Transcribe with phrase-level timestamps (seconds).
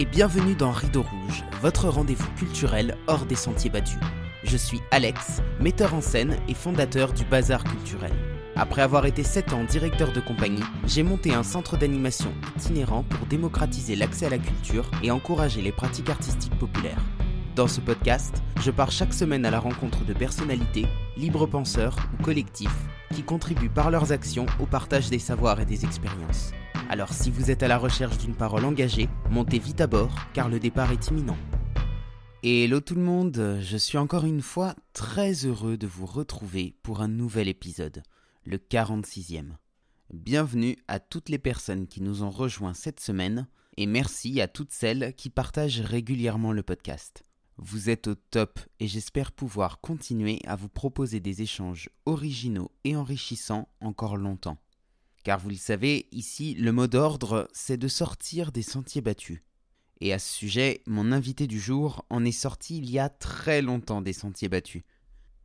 [0.00, 3.98] Et bienvenue dans Rideau Rouge, votre rendez-vous culturel hors des sentiers battus.
[4.44, 8.12] Je suis Alex, metteur en scène et fondateur du Bazar Culturel.
[8.54, 13.26] Après avoir été 7 ans directeur de compagnie, j'ai monté un centre d'animation itinérant pour
[13.26, 17.02] démocratiser l'accès à la culture et encourager les pratiques artistiques populaires.
[17.56, 22.22] Dans ce podcast, je pars chaque semaine à la rencontre de personnalités, libres penseurs ou
[22.22, 26.52] collectifs qui contribuent par leurs actions au partage des savoirs et des expériences.
[26.90, 30.48] Alors si vous êtes à la recherche d'une parole engagée, montez vite à bord car
[30.48, 31.36] le départ est imminent.
[32.42, 37.02] Hello tout le monde, je suis encore une fois très heureux de vous retrouver pour
[37.02, 38.02] un nouvel épisode,
[38.44, 39.50] le 46e.
[40.14, 44.72] Bienvenue à toutes les personnes qui nous ont rejoints cette semaine et merci à toutes
[44.72, 47.22] celles qui partagent régulièrement le podcast.
[47.58, 52.96] Vous êtes au top et j'espère pouvoir continuer à vous proposer des échanges originaux et
[52.96, 54.56] enrichissants encore longtemps.
[55.28, 59.42] Car vous le savez, ici, le mot d'ordre, c'est de sortir des sentiers battus.
[60.00, 63.60] Et à ce sujet, mon invité du jour en est sorti il y a très
[63.60, 64.84] longtemps des sentiers battus.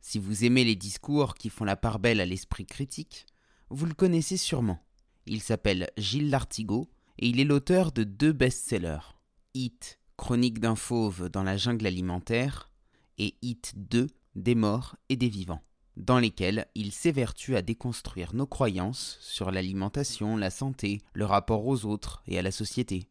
[0.00, 3.26] Si vous aimez les discours qui font la part belle à l'esprit critique,
[3.68, 4.82] vous le connaissez sûrement.
[5.26, 6.88] Il s'appelle Gilles Lartigot
[7.18, 9.12] et il est l'auteur de deux best-sellers
[9.52, 12.70] Hit, Chronique d'un fauve dans la jungle alimentaire,
[13.18, 15.60] et Hit 2, Des morts et des vivants
[15.96, 21.84] dans lesquels il s'évertue à déconstruire nos croyances sur l'alimentation, la santé, le rapport aux
[21.84, 23.08] autres et à la société.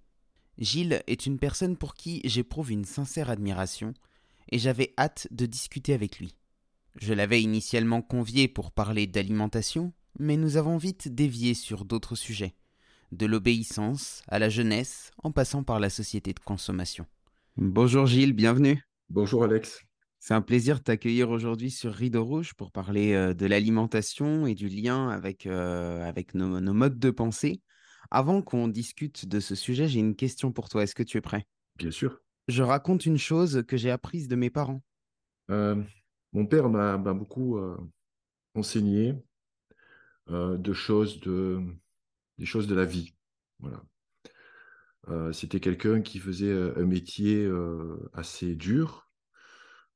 [0.58, 3.94] Gilles est une personne pour qui j'éprouve une sincère admiration,
[4.52, 6.36] et j'avais hâte de discuter avec lui.
[6.96, 12.54] Je l'avais initialement convié pour parler d'alimentation, mais nous avons vite dévié sur d'autres sujets,
[13.12, 17.08] de l'obéissance à la jeunesse, en passant par la société de consommation.
[17.58, 18.84] Bonjour Gilles, bienvenue.
[19.10, 19.84] Bonjour Alex.
[20.26, 24.70] C'est un plaisir de t'accueillir aujourd'hui sur Rideau Rouge pour parler de l'alimentation et du
[24.70, 27.62] lien avec, avec nos, modes de pensée.
[28.10, 30.84] Avant qu'on discute de ce sujet, j'ai une question pour toi.
[30.84, 31.46] Est-ce que tu es prêt?
[31.76, 32.22] Bien sûr.
[32.48, 34.82] Je raconte une chose que j'ai apprise de mes parents.
[35.50, 37.60] mon père m'a beaucoup
[38.56, 39.16] enseigné
[40.30, 41.60] de choses de,
[42.38, 43.14] des choses de la vie.
[43.60, 45.34] Voilà.
[45.34, 47.46] C'était quelqu'un qui faisait un métier
[48.14, 49.10] assez dur,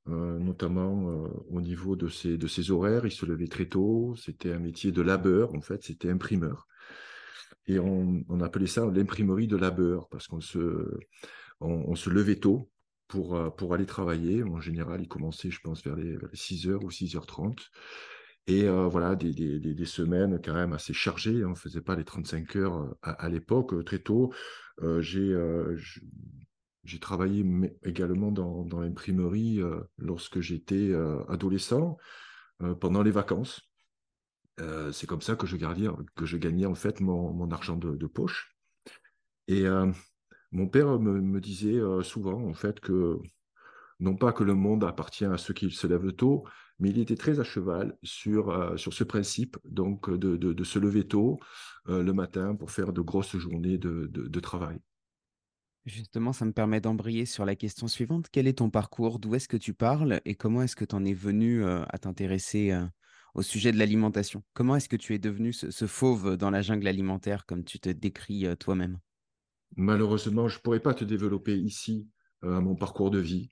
[0.09, 3.05] euh, notamment euh, au niveau de ses, de ses horaires.
[3.05, 4.15] Il se levait très tôt.
[4.15, 5.83] C'était un métier de labeur, en fait.
[5.83, 6.67] C'était imprimeur.
[7.65, 10.97] Et on, appelait ça l'imprimerie de labeur parce qu'on se,
[11.59, 12.71] on, se levait tôt
[13.09, 14.43] pour, euh, pour aller travailler.
[14.43, 17.57] En général, il commençait, je pense, vers les, 6h ou 6h30.
[18.49, 21.43] Et voilà, des, des, des, semaines quand même assez chargées.
[21.43, 23.83] On ne faisait pas les 35 heures à, l'époque.
[23.83, 24.31] Très tôt,
[24.99, 25.35] j'ai
[26.87, 27.45] j'ai travaillé
[27.83, 31.97] également dans, l'imprimerie euh, lorsque j'étais euh, adolescent,
[32.63, 33.61] euh, pendant les vacances.
[34.93, 38.55] c'est comme ça que je, gagnais, que je gagnais en fait mon, argent de, poche.
[39.47, 39.65] Et
[40.51, 43.19] mon père me, disait souvent en fait que
[43.99, 46.45] non pas que le monde appartient à ceux qui se lèvent tôt,
[46.79, 51.39] mais il était très à cheval sur, sur ce principe donc de, se lever tôt
[51.85, 54.79] le matin pour faire de grosses journées de travail.
[55.87, 58.27] Justement, ça me permet d'embrayer sur la question suivante.
[58.29, 59.19] Quel est ton parcours?
[59.19, 60.19] D'où est-ce que tu parles?
[60.25, 62.77] Et comment est-ce que tu en es venu à t'intéresser
[63.35, 64.43] au sujet de l'alimentation?
[64.53, 67.87] Comment est-ce que tu es devenu ce, fauve dans la jungle alimentaire, comme tu te
[67.87, 68.99] décris toi-même?
[69.77, 72.09] Malheureusement, je ne pourrais pas te développer ici
[72.41, 73.49] mon parcours de vie.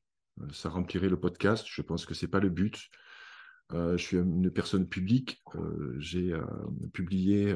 [0.51, 1.63] ça remplirait le podcast.
[1.66, 2.90] Je pense que ce n'est pas le but.
[3.72, 5.41] je suis une personne publique.
[6.00, 6.35] J'ai
[6.91, 7.56] publié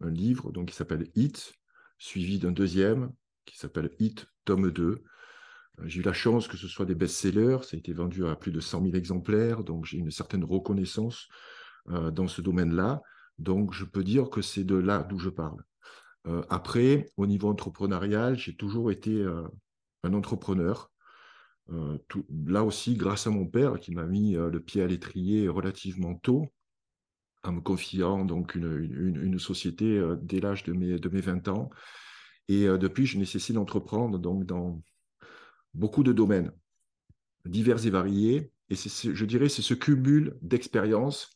[0.00, 1.52] un livre donc, qui s'appelle Hit,
[1.98, 3.12] suivi d'un deuxième
[3.50, 4.84] qui s'appelle Hit, tome 2.
[5.80, 8.36] Euh, j'ai eu la chance que ce soit des best-sellers, ça a été vendu à
[8.36, 11.28] plus de 100 000 exemplaires, donc j'ai une certaine reconnaissance
[11.90, 13.02] euh, dans ce domaine-là.
[13.38, 15.62] Donc je peux dire que c'est de là d'où je parle.
[16.26, 19.24] Euh, après, au niveau entrepreneurial, j'ai toujours été
[20.02, 20.90] un entrepreneur.
[22.46, 26.46] là aussi, grâce à mon père qui m'a mis le pied à l'étrier relativement tôt,
[27.44, 31.70] en me confiant donc une, société dès l'âge de mes, de mes 20 ans.
[32.48, 34.82] Et euh, depuis, je cessé d'entreprendre dans
[35.74, 36.52] beaucoup de domaines
[37.44, 38.52] divers et variés.
[38.70, 41.30] Et je dirais, c'est ce cumul d'expériences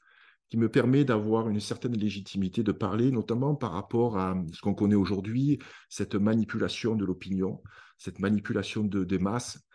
[0.53, 4.75] qui me permet d'avoir une certaine légitimité de parler, notamment par rapport à ce qu'on
[4.75, 7.63] connaît aujourd'hui, cette manipulation de l'opinion,
[7.97, 9.67] cette manipulation de, des masses,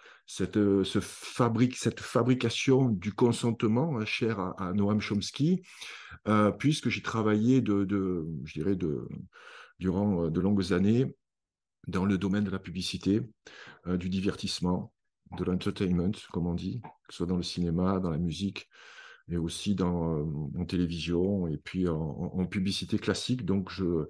[1.01, 5.63] fabrique, cette fabrication du consentement, hein, cher à, Noam Chomsky,
[6.27, 8.77] euh, puisque j'ai travaillé je dirais
[9.79, 11.16] durant euh, de longues années
[11.87, 13.21] dans le domaine de la publicité,
[13.87, 14.93] euh, du divertissement,
[15.37, 18.69] de l'entertainment, comme on dit, que ce soit dans le cinéma, dans la musique,
[19.27, 20.25] mais aussi dans, euh,
[20.57, 23.45] en télévision et puis en, publicité classique.
[23.45, 24.05] Donc, je,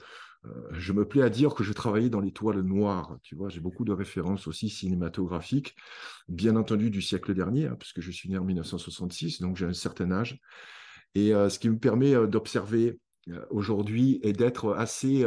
[0.72, 3.18] je me plais à dire que je travaillais dans l'étoile noire.
[3.24, 5.76] Tu vois, j'ai beaucoup de références aussi cinématographiques,
[6.28, 9.74] bien entendu du siècle dernier, hein, puisque je suis né en 1966, donc j'ai un
[9.74, 10.40] certain âge.
[11.16, 13.00] Et ce qui me permet d'observer
[13.50, 15.26] aujourd'hui et d'être assez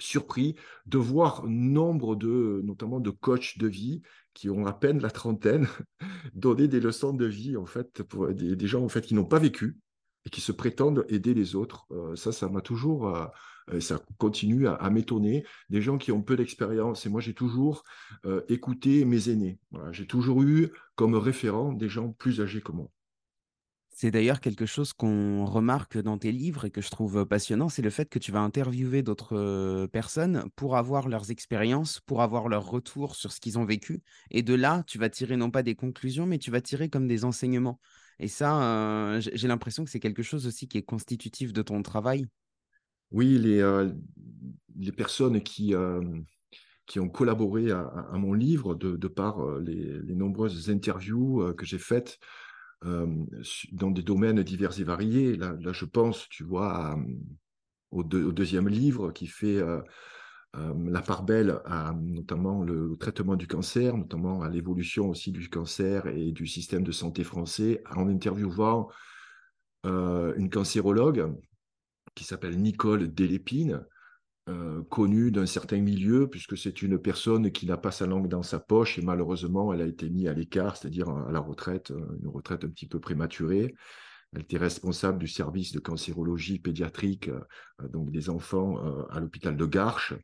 [0.00, 0.56] surpris
[0.86, 4.02] de voir nombre de, notamment de coachs de vie
[4.34, 5.66] qui ont à peine la trentaine,
[6.34, 9.38] donner des leçons de vie, en fait, pour des, gens, en fait, qui n'ont pas
[9.38, 9.76] vécu
[10.26, 11.86] et qui se prétendent aider les autres.
[11.92, 15.44] Euh, ça, ça m'a toujours, euh, ça continue à, m'étonner.
[15.68, 17.06] Des gens qui ont peu d'expérience.
[17.06, 17.82] Et moi, j'ai toujours
[18.26, 19.58] euh, écouté mes aînés.
[19.92, 22.90] J'ai toujours eu comme référent des gens plus âgés que moi.
[24.00, 27.82] C'est d'ailleurs quelque chose qu'on remarque dans tes livres et que je trouve passionnant, c'est
[27.82, 32.64] le fait que tu vas interviewer d'autres personnes pour avoir leurs expériences, pour avoir leur
[32.64, 34.00] retour sur ce qu'ils ont vécu.
[34.30, 37.06] Et de là, tu vas tirer non pas des conclusions, mais tu vas tirer comme
[37.06, 37.78] des enseignements.
[38.18, 42.24] Et ça, j'ai l'impression que c'est quelque chose aussi qui est constitutif de ton travail.
[43.10, 43.60] Oui, les,
[44.78, 45.74] les personnes qui,
[46.86, 52.18] qui ont collaboré à, mon livre, de, par les, nombreuses interviews que j'ai faites,
[52.82, 55.36] dans des domaines divers et variés.
[55.36, 56.98] Là, je pense, tu vois,
[57.90, 59.82] au, deuxième livre qui fait euh,
[60.54, 66.06] la part belle à notamment le, traitement du cancer, notamment à l'évolution aussi du cancer
[66.06, 68.88] et du système de santé français, en interviewant
[69.84, 71.34] une cancérologue
[72.14, 73.86] qui s'appelle Nicole Delépine,
[74.50, 78.42] euh, connue d'un certain milieu, puisque c'est une personne qui n'a pas sa langue dans
[78.42, 82.18] sa poche et malheureusement, elle a été mise à l'écart, c'est-à-dire à la retraite, euh,
[82.20, 83.76] une retraite un petit peu prématurée.
[84.32, 88.78] Elle était responsable du service de cancérologie pédiatrique, euh, donc des enfants
[89.10, 90.14] à l'hôpital de Garches.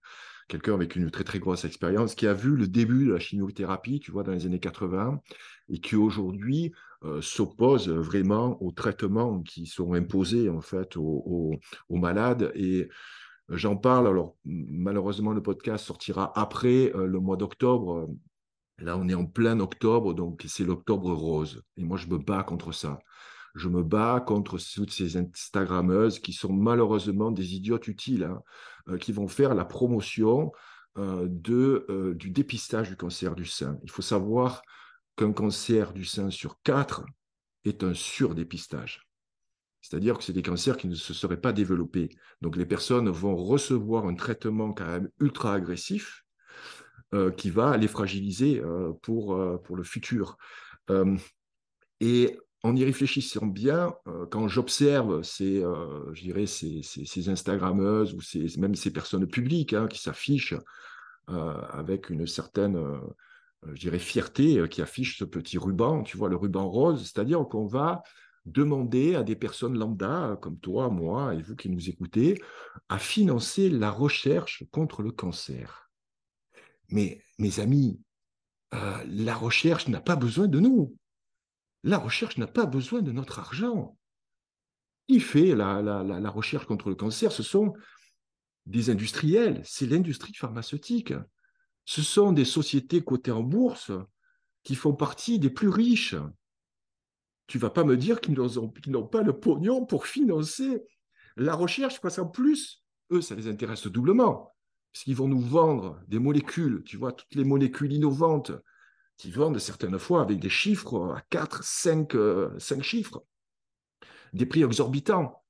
[0.49, 4.01] Quelqu'un avec une très très grosse expérience qui a vu le début de la chimiothérapie,
[4.01, 5.21] tu vois, dans les années 80,
[5.69, 6.73] et qui aujourd'hui
[7.21, 11.59] s'oppose vraiment aux traitements qui sont imposés en fait aux,
[11.89, 12.89] aux malades et
[13.49, 18.09] J'en parle, alors malheureusement le podcast sortira après euh, le mois d'octobre.
[18.79, 21.63] Là, on est en plein octobre, donc c'est l'octobre rose.
[21.77, 22.99] Et moi, je me bats contre ça.
[23.55, 28.43] Je me bats contre toutes ces Instagrammeuses qui sont malheureusement des idiotes utiles, hein,
[28.89, 30.53] euh, qui vont faire la promotion
[30.99, 33.79] euh, du dépistage du cancer du sein.
[33.83, 34.63] Il faut savoir
[35.17, 37.05] qu'un cancer du sein sur quatre
[37.65, 39.06] est un surdépistage.
[39.81, 42.09] C'est-à-dire que c'est des cancers qui ne se seraient pas développés.
[42.41, 46.25] Donc les personnes vont recevoir un traitement quand même ultra agressif
[47.15, 50.37] euh, qui va les fragiliser euh, pour, euh, pour le futur.
[52.01, 53.95] et en y réfléchissant bien,
[54.33, 55.63] quand j'observe ces,
[56.15, 60.55] je ces, ces, Instagrammeuses ou ces, même ces personnes publiques hein, qui s'affichent
[61.29, 62.77] avec une certaine
[63.73, 67.67] je dirais, fierté, qui affiche ce petit ruban, tu vois, le ruban rose, c'est-à-dire qu'on
[67.67, 68.03] va
[68.47, 72.41] demander à des personnes lambda, comme toi, moi et vous qui nous écoutez,
[72.89, 75.91] à financer la recherche contre le cancer.
[76.89, 78.01] Mais mes amis,
[78.75, 80.97] euh, la recherche n'a pas besoin de nous.
[81.83, 83.99] La recherche n'a pas besoin de notre argent.
[85.09, 87.31] Qui fait la, la recherche contre le cancer?
[87.31, 87.75] Ce sont
[88.65, 91.13] des industriels, c'est l'industrie pharmaceutique.
[91.85, 93.93] Ce sont des sociétés cotées en bourse
[94.65, 96.17] qui font partie des plus riches
[97.47, 100.83] tu vas pas me dire qu'ils n'ont pas le pognon pour financer
[101.37, 104.55] la recherche, parce qu'en plus, eux, ça les intéresse doublement,
[104.93, 108.53] parce qu'ils vont nous vendre des molécules, tu vois, toutes les molécules innovantes,
[109.17, 112.17] qui vendent certaines fois avec des chiffres à 4, 5,
[112.59, 113.25] 5 chiffres,
[114.33, 115.43] des prix exorbitants.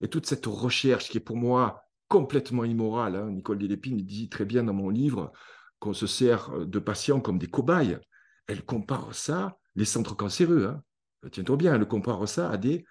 [0.00, 4.44] Et toute cette recherche qui est pour moi complètement immorale, hein, Nicole Delépine dit très
[4.44, 5.32] bien dans mon livre
[5.78, 7.98] qu'on se sert de patients comme des cobayes.
[8.46, 10.82] Elle compare ça, les centres cancéreux, hein,
[11.30, 12.84] tiens-toi bien, elle compare ça à des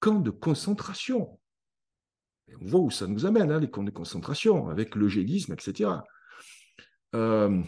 [0.00, 1.38] camps de concentration.
[2.60, 5.90] on voit où ça nous amène, hein, les camps de concentration, avec l'eugénisme, etc.
[7.14, 7.62] Euh,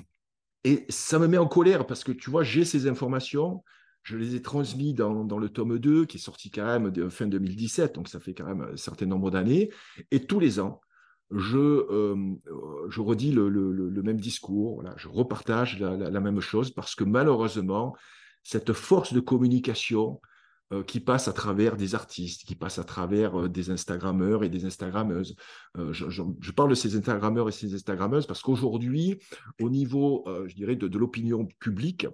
[0.65, 3.65] et ça me met en colère parce que, tu vois, j'ai ces informations,
[4.03, 7.95] je les ai transmises dans, le tome 2, qui est sorti quand même fin 2017,
[7.95, 9.71] donc ça fait quand même un certain nombre d'années,
[10.11, 10.81] et tous les ans,
[11.31, 12.17] je, euh,
[12.97, 17.95] redis le, même discours, je repartage la, même chose parce que malheureusement,
[18.43, 20.21] cette force de communication
[20.71, 24.51] euh, qui passe à travers des artistes, qui passe à travers euh, des Instagrammeurs et
[24.51, 25.35] des Instagrammeuses.
[25.79, 29.19] Euh, je, parle de ces Instagrammeurs et ces Instagrammeuses parce qu'aujourd'hui,
[29.63, 32.07] au niveau, je dirais, de, l'opinion publique,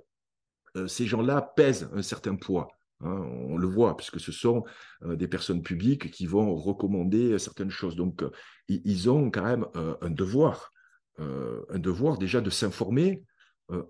[0.86, 2.68] ces gens-là pèsent un certain poids.
[3.00, 3.26] Hein.
[3.48, 4.62] on le voit, puisque ce sont
[5.04, 7.96] des personnes publiques qui vont recommander certaines choses.
[7.96, 8.22] Donc,
[8.68, 10.70] ils ont quand même un devoir,
[11.18, 13.24] un devoir déjà de s'informer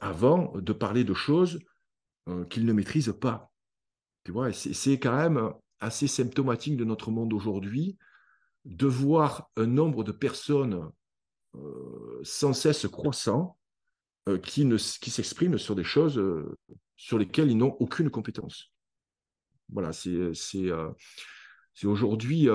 [0.01, 1.59] avant de parler de choses
[2.29, 3.53] euh, qu'ils ne maîtrisent pas.
[4.25, 7.99] Tu vois, c'est quand même assez symptomatique de notre monde aujourd'hui
[8.65, 10.91] de voir un nombre de personnes
[12.23, 13.59] sans cesse croissant
[14.43, 14.67] qui,
[15.01, 16.19] qui s'expriment sur des choses
[16.97, 18.73] sur lesquelles ils n'ont aucune compétence.
[19.69, 20.73] Voilà, c'est
[21.85, 22.49] aujourd'hui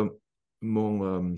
[0.62, 1.36] mon,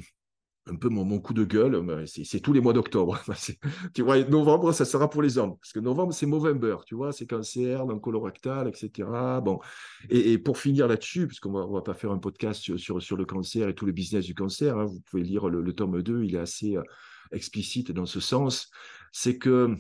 [0.68, 3.20] un peu mon, coup de gueule, c'est tous les mois d'octobre.
[3.94, 5.58] tu vois, novembre, ça sera pour les hommes.
[5.58, 9.10] Parce que novembre, c'est Movember, tu vois, c'est cancer, dans colorectal, etc.
[10.10, 13.70] Et, pour finir là-dessus, parce qu'on va, va pas faire un podcast sur, le cancer
[13.70, 16.40] et tous les business du cancer, hein, vous pouvez lire le, tome 2, il est
[16.40, 16.84] assez euh,
[17.32, 18.70] explicite dans ce sens,
[19.12, 19.76] c'est que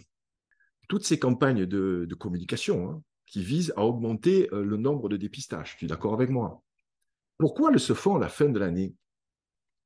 [0.89, 5.77] toutes ces campagnes de, communication hein, qui visent à augmenter euh, le nombre de dépistages,
[5.77, 6.63] tu es d'accord avec moi?
[7.37, 8.95] Pourquoi elles se font à la fin de l'année?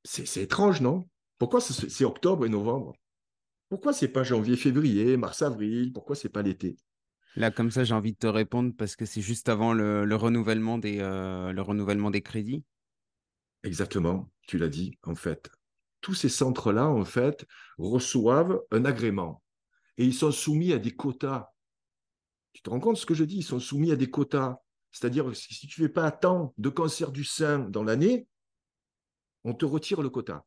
[0.06, 1.08] C'est étrange, non?
[1.38, 2.94] Pourquoi c'est octobre et novembre?
[3.68, 5.92] Pourquoi c'est pas janvier, février, mars, avril?
[5.92, 6.76] Pourquoi c'est pas l'été?
[7.34, 10.78] Là, comme ça, j'ai envie de te répondre parce que c'est juste avant le, renouvellement
[10.78, 12.64] des, euh, le renouvellement des crédits.
[13.62, 15.50] Exactement, tu l'as dit, en fait.
[16.00, 17.44] Tous ces centres-là, en fait,
[17.76, 19.42] reçoivent un agrément
[19.98, 21.50] et ils sont soumis à des quotas.
[22.52, 23.38] Tu te rends compte de ce que je dis?
[23.38, 24.58] Ils sont soumis à des quotas.
[24.92, 28.26] C'est-à-dire que si tu ne fais pas tant de cancers du sein dans l'année,
[29.46, 30.44] on te retire le quota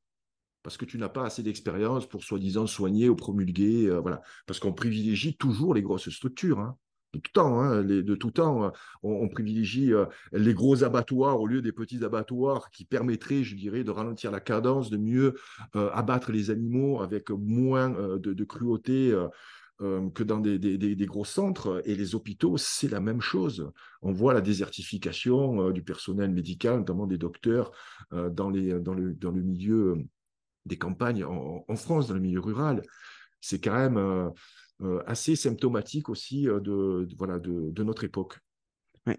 [0.64, 4.22] parce que tu n'as pas assez d'expérience pour soi-disant soigner ou promulguer, euh, voilà.
[4.46, 6.78] Parce qu'on privilégie toujours les grosses structures, hein.
[7.14, 7.32] de tout
[8.32, 8.72] temps, hein.
[8.72, 13.56] euh, on, privilégie euh, les gros abattoirs au lieu des petits abattoirs qui permettraient, je
[13.56, 15.36] dirais, de ralentir la cadence, de mieux
[15.74, 19.16] abattre les animaux avec moins de, cruauté
[19.82, 21.82] euh, que dans des, gros centres.
[21.86, 23.72] Et les hôpitaux, c'est la même chose.
[24.02, 27.72] On voit la désertification euh, du personnel médical, notamment des docteurs,
[28.12, 30.04] euh, dans, le, milieu
[30.66, 32.82] des campagnes en, France, dans le milieu rural.
[33.40, 34.32] C'est quand même
[35.08, 38.40] assez symptomatique aussi de notre époque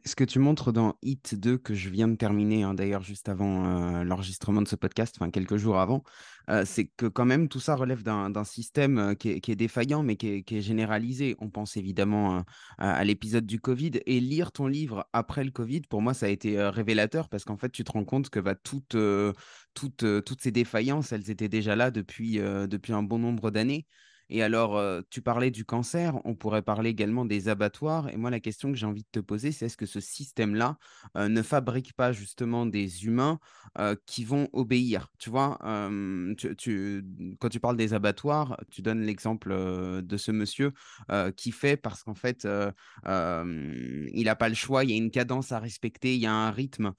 [0.04, 3.28] ce que tu montres dans Hit 2, que je viens de terminer, hein, d'ailleurs juste
[3.28, 6.02] avant euh, l'enregistrement de ce podcast, enfin quelques jours avant,
[6.48, 10.16] euh, c'est que quand même tout ça relève d'un système euh, qui est, défaillant, mais
[10.16, 11.36] qui est, généralisé.
[11.40, 12.44] On pense évidemment
[12.78, 13.92] à, l'épisode du Covid.
[14.06, 17.56] Et lire ton livre après le Covid, pour moi, ça a été révélateur parce qu'en
[17.56, 18.96] fait, tu te rends compte que bah, toutes,
[19.74, 23.86] toutes, toutes ces défaillances, elles étaient déjà là depuis, depuis un bon nombre d'années.
[24.32, 28.08] Et alors, euh, tu parlais du cancer, on pourrait parler également des abattoirs.
[28.10, 30.78] Et moi, la question que j'ai envie de te poser, c'est est-ce que ce système-là
[31.16, 33.40] euh, ne fabrique pas justement des humains
[33.78, 35.08] euh, qui vont obéir?
[35.18, 40.72] Tu vois, quand tu parles des abattoirs, tu donnes l'exemple de ce monsieur
[41.36, 42.46] qui fait parce qu'en fait,
[43.04, 46.32] il n'a pas le choix, il y a une cadence à respecter, il y a
[46.32, 46.92] un rythme.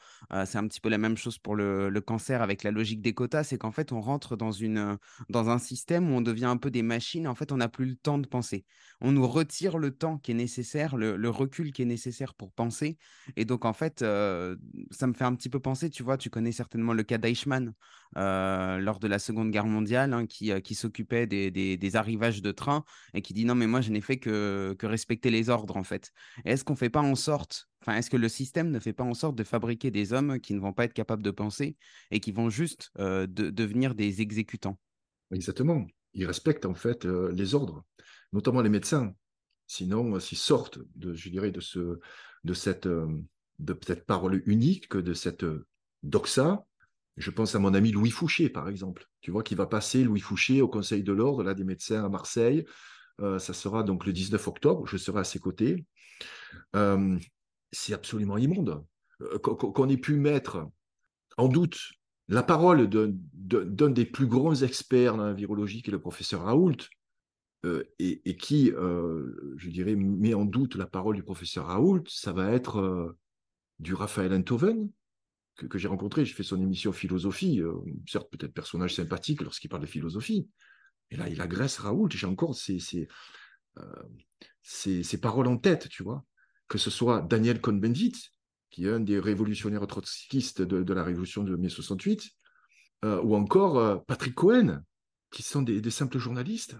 [0.45, 3.13] c'est un petit peu la même chose pour le, le cancer avec la logique des
[3.13, 4.97] quotas, c'est qu'en fait, on rentre dans, une,
[5.29, 7.85] dans un système où on devient un peu des machines en fait, on n'a plus
[7.85, 8.65] le temps de penser.
[9.01, 12.97] On nous retire le temps qui est nécessaire, le, recul qui est nécessaire pour penser.
[13.35, 14.55] Et donc, en fait, euh,
[14.91, 17.73] ça me fait un petit peu penser, tu vois, tu connais certainement le cas d'Eichmann
[18.17, 22.51] euh, lors de la Seconde Guerre mondiale, hein, qui, euh, qui s'occupait des, arrivages de
[22.51, 25.83] trains et qui dit non, mais moi, je n'ai fait que, respecter les ordres, en
[25.83, 26.11] fait.
[26.45, 29.13] Est-ce qu'on fait pas en sorte, enfin, est-ce que le système ne fait pas en
[29.13, 31.75] sorte de fabriquer des hommes qui ne vont pas être capables de penser
[32.11, 34.77] et qui vont juste de, devenir des exécutants?
[35.31, 37.83] Exactement ils respectent en fait euh, les ordres,
[38.33, 39.13] notamment les médecins.
[39.67, 41.99] Sinon, euh, s'ils sortent de, je dirais, de, ce,
[42.43, 43.07] de, cette, euh,
[43.59, 45.45] de cette parole unique, de cette
[46.03, 46.65] doxa,
[47.17, 49.07] je pense à mon ami Louis Fouché, par exemple.
[49.21, 52.09] Tu vois, qui va passer Louis Fouché au Conseil de l'ordre, là, des médecins à
[52.09, 52.65] Marseille.
[53.19, 55.85] ça sera donc le 19 octobre, je serai à ses côtés.
[57.71, 58.83] c'est absolument immonde.
[59.43, 60.65] Qu'on ait pu mettre
[61.37, 61.77] en doute
[62.31, 66.77] la parole d'un des plus grands experts dans la virologie, qui est le professeur Raoult,
[67.65, 72.31] euh, et, qui, euh, je dirais, met en doute la parole du professeur Raoult, ça
[72.31, 73.17] va être euh,
[73.79, 74.89] du Raphaël Enthoven,
[75.57, 76.23] que, j'ai rencontré.
[76.23, 77.61] J'ai fait son émission Philosophie,
[78.07, 80.47] certes peut-être personnage sympathique lorsqu'il parle de philosophie,
[81.09, 82.09] et là, il agresse Raoult.
[82.11, 83.09] J'ai encore ses,
[85.21, 86.23] paroles en tête, tu vois.
[86.69, 88.31] Que ce soit Daniel Cohn-Bendit,
[88.71, 92.31] qui est un des révolutionnaires trotskistes de, la révolution de mai 68,
[93.03, 94.81] euh, ou encore euh, Patrick Cohen,
[95.29, 96.75] qui sont des, simples journalistes.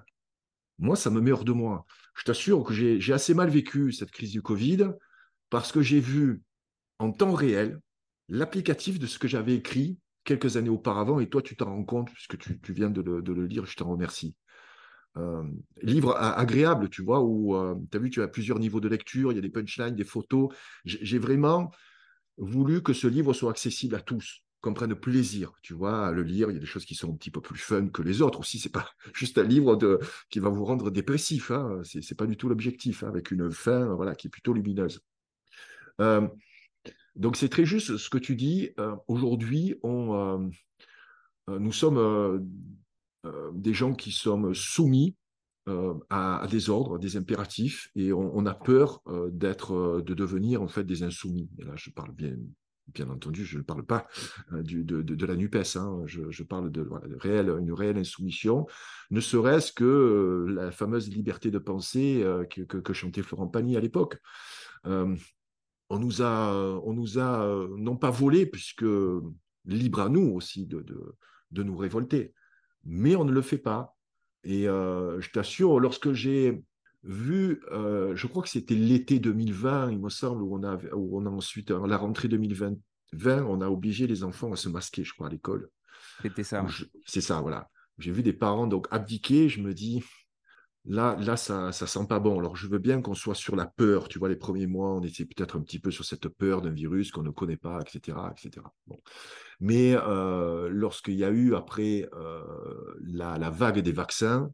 [0.80, 1.86] Moi, ça me met hors de moi.
[2.16, 4.90] Je t'assure que j'ai assez mal vécu cette crise du Covid
[5.50, 6.42] parce que j'ai vu
[6.98, 7.80] en temps réel
[8.30, 12.12] l'applicatif de ce que j'avais écrit quelques années auparavant, et toi, tu t'en rends compte,
[12.12, 14.36] puisque tu, viens de le, lire, je t'en remercie.
[15.82, 19.32] Livre agréable, tu vois, où euh, tu as vu, tu as plusieurs niveaux de lecture,
[19.32, 20.50] il y a des punchlines, des photos.
[20.86, 21.72] J'ai vraiment
[22.38, 26.24] voulu que ce livre soit accessible à tous, qu'on prenne plaisir, tu vois, à le
[26.24, 26.50] lire.
[26.50, 28.40] Il y a des choses qui sont un petit peu plus fun que les autres
[28.40, 28.58] aussi.
[28.58, 29.78] C'est pas juste un livre
[30.30, 31.52] qui va vous rendre dépressif.
[31.52, 31.82] Hein.
[31.84, 35.02] C'est pas du tout l'objectif, hein, avec une fin, voilà, qui est plutôt lumineuse.
[37.18, 38.70] Donc c'est très juste ce que tu dis.
[39.08, 40.50] Aujourd'hui, on
[41.48, 42.48] nous sommes
[43.54, 45.16] des gens qui sommes soumis
[46.10, 49.02] à, des ordres, des impératifs, et on, a peur
[49.32, 51.50] d'être, de devenir en fait des insoumis.
[51.60, 52.36] Et là, je parle bien,
[53.10, 54.08] entendu, je ne parle pas
[54.52, 56.02] de, la NUPES, hein.
[56.06, 56.88] je, parle de,
[57.20, 58.66] réelle, une réelle insoumission,
[59.12, 64.18] ne serait-ce que la fameuse liberté de penser que, chantait Florent Pagny à l'époque
[65.92, 68.86] on nous a, nous a non pas volé, puisque
[69.66, 70.86] libre à nous aussi de,
[71.52, 72.34] nous révolter,
[72.84, 73.96] mais on ne le fait pas.
[74.44, 76.64] Et je t'assure, lorsque j'ai
[77.04, 81.26] vu, je crois que c'était l'été 2020, il me semble, où on a, où on
[81.26, 82.76] a ensuite, à la rentrée 2020,
[83.28, 85.70] on a obligé les enfants à se masquer, je crois, à l'école.
[86.22, 86.66] C'était ça.
[87.06, 87.70] C'est ça, voilà.
[87.98, 90.04] J'ai vu des parents donc abdiquer, je me dis,
[90.86, 92.40] Là, là, ça, ça sent pas bon.
[92.40, 94.08] Alors, je veux bien qu'on soit sur la peur.
[94.08, 96.72] Tu vois, les premiers mois, on était peut-être un petit peu sur cette peur d'un
[96.72, 98.66] virus qu'on ne connaît pas, etc., etc.
[99.60, 102.44] Mais euh, lorsqu'il y a eu après euh,
[103.00, 104.52] la, la, vague des vaccins,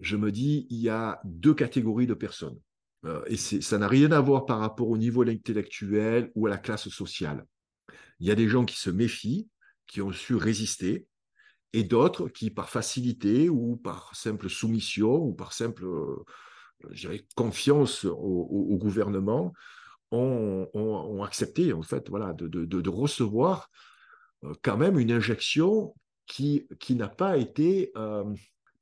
[0.00, 2.58] je me dis, il y a deux catégories de personnes.
[3.06, 6.58] Euh, et ça n'a rien à voir par rapport au niveau intellectuel ou à la
[6.58, 7.46] classe sociale.
[8.18, 9.48] Il y a des gens qui se méfient,
[9.86, 11.06] qui ont su résister,
[11.72, 16.24] et d'autres qui, par facilité ou par simple soumission ou par simple euh,
[17.36, 19.52] confiance au, gouvernement,
[20.10, 23.70] ont, accepté en fait voilà, de, recevoir
[24.44, 25.94] euh, quand même une injection
[26.26, 28.24] qui, qui n'a pas été euh,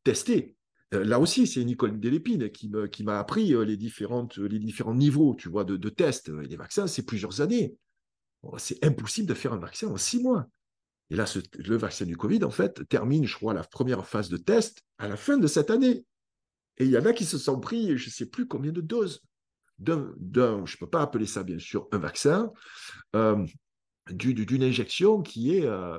[0.05, 0.55] testée.
[0.91, 5.89] Là aussi, c'est Nicole Delépine qui, m'a appris les, les différents niveaux tu vois, de,
[5.91, 6.31] tests.
[6.31, 7.77] Les vaccins, c'est plusieurs années.
[8.57, 10.47] c'est impossible de faire un vaccin en six mois.
[11.11, 11.25] Et là,
[11.55, 15.09] le vaccin du Covid, en fait, termine, je crois, la première phase de test à
[15.09, 16.05] la fin de cette année.
[16.77, 18.81] Et il y en a qui se sont pris, je ne sais plus combien de
[18.81, 19.23] doses,
[19.79, 22.53] d'un, je ne peux pas appeler ça, bien sûr, un vaccin,
[23.17, 23.45] euh,
[24.11, 25.99] d'une injection qui est, euh,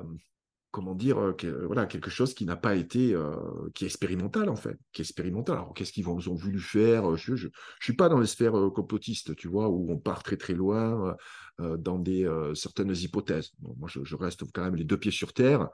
[0.70, 1.34] comment dire, euh,
[1.66, 3.34] voilà, quelque chose qui n'a pas été, euh,
[3.74, 5.56] qui est expérimental en fait, qui expérimental.
[5.56, 9.34] Alors qu'est-ce qu'ils ont voulu faire Je ne suis pas dans les sphères euh, complotistes,
[9.34, 11.16] tu vois, où on part très très loin
[11.58, 13.50] dans des certaines hypothèses.
[13.60, 15.68] moi, je, reste quand même les deux pieds sur terre,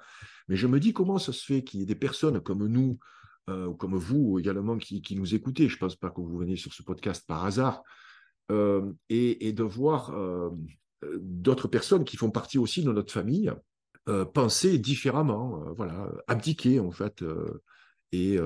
[0.48, 2.98] mais je me dis comment ça se fait qu'il y ait des personnes comme nous,
[3.48, 5.68] ou comme vous également, qui, nous écoutez.
[5.68, 7.82] Je ne pense pas que vous venez sur ce podcast par hasard,
[8.50, 10.12] et, de voir
[11.20, 13.52] d'autres personnes qui font partie aussi de notre famille
[14.08, 17.60] euh, penser différemment, euh, voilà, abdiquer en fait euh,
[18.12, 18.38] et,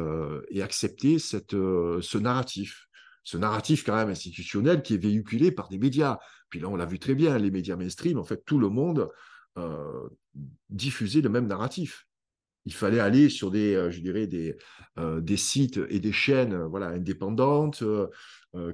[0.51, 2.89] et, accepter cette, ce narratif,
[3.25, 6.19] ce narratif quand même institutionnel qui est véhiculé par des médias.
[6.49, 9.09] Puis là, on l'a vu très bien, les médias mainstream, en fait, tout le monde
[10.71, 12.07] diffusait le même narratif.
[12.65, 14.57] Il fallait aller sur des, je dirais, des,
[14.97, 17.85] des sites et des chaînes voilà, indépendantes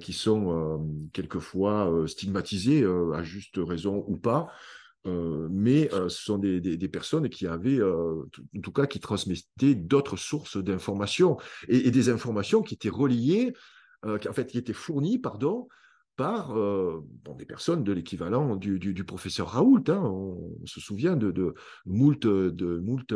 [0.01, 4.49] qui sont quelquefois stigmatisées, à juste raison ou pas,
[5.07, 8.23] euh, mais euh, ce sont des, personnes qui avaient, euh,
[8.57, 11.37] en tout cas, qui transmettaient d'autres sources d'informations
[11.69, 13.53] et, des informations qui étaient reliées,
[14.21, 15.69] qui, en fait, qui étaient fournies, pardon,
[16.17, 16.55] par
[17.37, 19.85] des personnes de l'équivalent du, professeur Raoult.
[19.89, 20.01] Hein.
[20.01, 21.55] On, se souvient de, de
[21.87, 23.15] de moult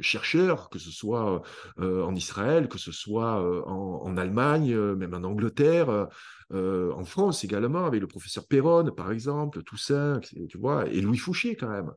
[0.00, 1.42] chercheurs, que ce soit
[1.78, 6.08] en Israël, que ce soit en, en Allemagne, même en Angleterre,
[6.54, 11.18] euh, en France également, avec le professeur Perron, par exemple, Toussaint, tu vois, et Louis
[11.18, 11.92] Fouché quand même.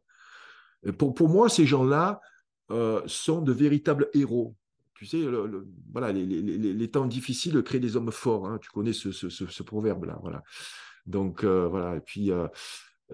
[0.97, 2.19] pour, pour moi, ces gens-là
[2.69, 4.56] euh, sont de véritables héros.
[4.95, 5.25] Tu sais,
[5.91, 8.47] voilà, les, temps difficiles créent des hommes forts.
[8.47, 8.60] Hein.
[8.62, 10.19] tu connais ce, ce, proverbe-là.
[10.21, 10.43] Voilà.
[11.08, 11.95] Donc, euh, voilà.
[11.95, 12.32] Et puis,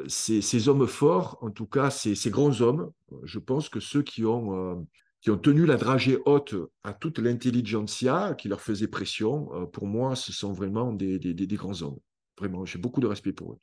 [0.08, 2.92] ces, hommes forts, en tout cas, ces, grands hommes,
[3.24, 4.86] je pense que ceux qui ont
[5.22, 9.88] qui ont tenu la dragée haute à toute l'intelligentsia qui leur faisait pression, euh, pour
[9.88, 11.98] moi, ce sont vraiment des, des, grands hommes.
[12.38, 13.60] Vraiment, j'ai beaucoup de respect pour eux.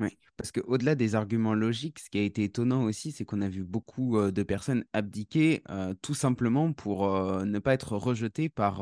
[0.00, 3.48] Oui, parce qu'au-delà des arguments logiques, ce qui a été étonnant aussi, c'est qu'on a
[3.48, 7.08] vu beaucoup euh, de personnes abdiquer euh, tout simplement pour
[7.44, 8.78] ne pas être rejetées par,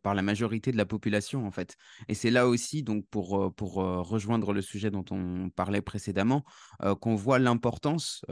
[0.00, 1.76] par la majorité de la population, en fait.
[2.08, 6.44] Et c'est là aussi, donc, pour, pour rejoindre le sujet dont on parlait précédemment,
[7.00, 8.24] qu'on voit l'importance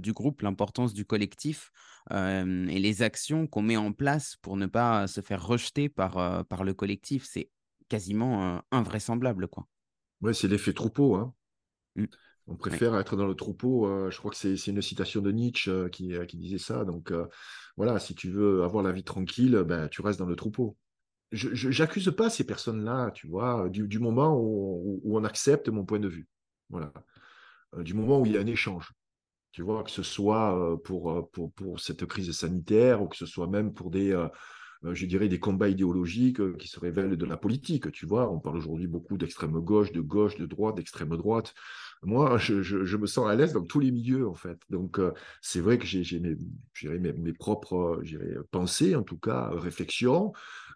[0.00, 1.70] du groupe, l'importance du collectif
[2.10, 6.64] et les actions qu'on met en place pour ne pas se faire rejeter par, par
[6.64, 7.26] le collectif.
[7.26, 7.48] C'est
[7.88, 9.48] quasiment invraisemblable.
[9.48, 9.66] quoi.
[10.20, 11.14] Ouais, c'est l'effet troupeau.
[11.14, 11.34] Hein.
[11.96, 12.04] Mmh.
[12.46, 14.10] On préfère être dans le troupeau.
[14.10, 16.84] je crois que c'est une citation de Nietzsche qui, qui, disait ça.
[16.84, 17.12] Donc
[17.76, 20.76] voilà, si tu veux avoir la vie tranquille, ben, tu restes dans le troupeau.
[21.30, 26.00] Je n'accuse pas ces personnes-là, tu vois, du, moment où, où, on accepte mon point
[26.00, 26.26] de vue.
[26.70, 26.92] Voilà.
[27.78, 28.92] du moment où il y a un échange.
[29.52, 33.46] Tu vois, que ce soit pour, pour, pour, cette crise sanitaire ou que ce soit
[33.46, 34.12] même pour des,
[34.82, 37.92] je dirais, des combats idéologiques qui se révèlent de la politique.
[37.92, 41.54] Tu vois, on parle aujourd'hui beaucoup d'extrême gauche, de gauche, de droite, d'extrême droite.
[42.02, 44.58] Moi, je, me sens à l'aise dans tous les milieux, en fait.
[44.70, 44.98] Donc,
[45.42, 48.02] c'est vrai que j'ai mes, mes, propres
[48.50, 50.32] pensées, en tout cas, réflexions,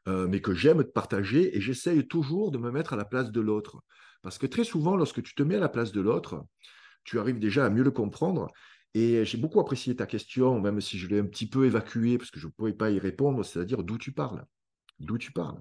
[0.07, 3.83] mais que j'aime partager et j'essaye toujours de me mettre à la place de l'autre.
[4.23, 6.45] Parce que très souvent, lorsque tu te mets à la place de l'autre,
[7.05, 8.49] tu arrives déjà à mieux le comprendre.
[8.95, 12.31] Et j'ai beaucoup apprécié ta question, même si je l'ai un petit peu évacuée, parce
[12.31, 14.45] que je ne pourrais pas y répondre, c'est-à-dire d'où tu parles.
[15.01, 15.61] D'où tu parles.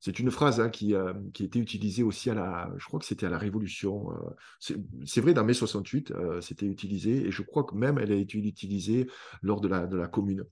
[0.00, 3.06] C'est une phrase hein, qui, euh, a été utilisée aussi à la, je crois que
[3.06, 4.10] c'était à la Révolution.
[4.10, 8.10] Euh, c'est vrai, dans mai 68, euh, c'était utilisé, et je crois que même elle
[8.10, 9.06] a été utilisée
[9.42, 10.44] lors de la, de la Commune,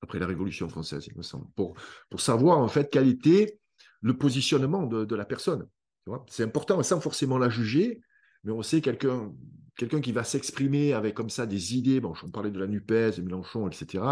[0.00, 1.74] après la Révolution française, il me semble, pour,
[2.10, 3.60] pour savoir en fait quel était
[4.00, 5.68] le positionnement de, de la personne.
[6.26, 8.00] C'est important sans forcément la juger,
[8.42, 9.32] mais on sait quelqu'un
[9.76, 13.16] quelqu'un qui va s'exprimer avec comme ça des idées, bon, on parlait de la NUPES,
[13.16, 14.04] de Mélenchon, etc.,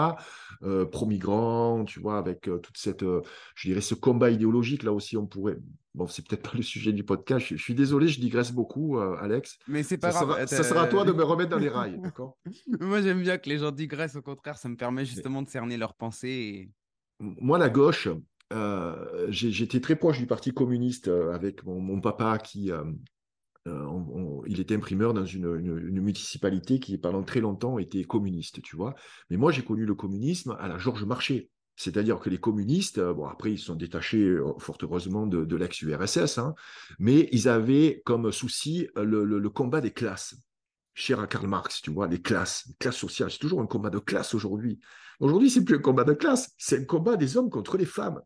[0.62, 3.22] euh, pro-migrant, tu vois, avec euh, toute cette, euh,
[3.54, 5.58] je dirais, ce combat idéologique, là aussi, on pourrait,
[5.94, 9.58] bon, c'est peut-être pas le sujet du podcast, je, suis désolé, je digresse beaucoup, Alex.
[9.68, 10.46] Mais c'est pas ça grave.
[10.46, 12.38] Sera, ça sera à toi de me remettre dans les rails, d'accord?
[12.80, 15.76] Moi, j'aime bien que les gens digressent, au contraire, ça me permet justement de cerner
[15.76, 16.70] leurs pensées.
[17.18, 18.08] Moi, la gauche,
[19.28, 22.72] j'étais très proche du Parti communiste avec mon papa qui,
[23.68, 25.56] euh, il était imprimeur dans une,
[26.00, 28.94] municipalité qui, pendant très longtemps, était communiste, tu vois.
[29.28, 31.50] Mais moi, j'ai connu le communisme à la Georges Marchais.
[31.76, 36.38] C'est-à-dire que les communistes, euh, bon, après, ils sont détachés, euh, fort heureusement, de, l'ex-URSS,
[36.38, 36.54] hein,
[36.98, 40.36] mais ils avaient comme souci le, combat des classes.
[40.92, 43.30] Cher à Karl Marx, tu vois, les classes, les classes sociales.
[43.30, 44.80] C'est toujours un combat de classe aujourd'hui.
[45.20, 48.20] Aujourd'hui, c'est plus un combat de classe, c'est un combat des hommes contre les femmes.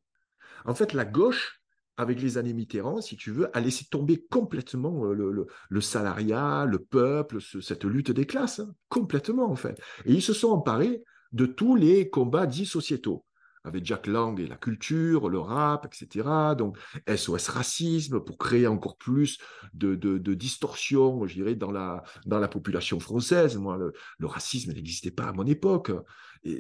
[0.65, 1.61] En fait, la gauche,
[1.97, 6.79] avec les années Mitterrand, si tu veux, a laissé tomber complètement euh, le, salariat, le
[6.79, 9.81] peuple, cette lutte des classes, hein, complètement en fait.
[10.05, 11.03] Et ils se sont emparés
[11.33, 13.25] de tous les combats dits sociétaux,
[13.65, 16.29] avec Jack Lang et la culture, le rap, etc.
[16.57, 16.77] Donc
[17.09, 19.39] SOS racisme pour créer encore plus
[19.73, 23.57] de, de, distorsion, je dirais, dans la, dans la population française.
[23.57, 25.93] Moi, le, le racisme n'existait pas à mon époque.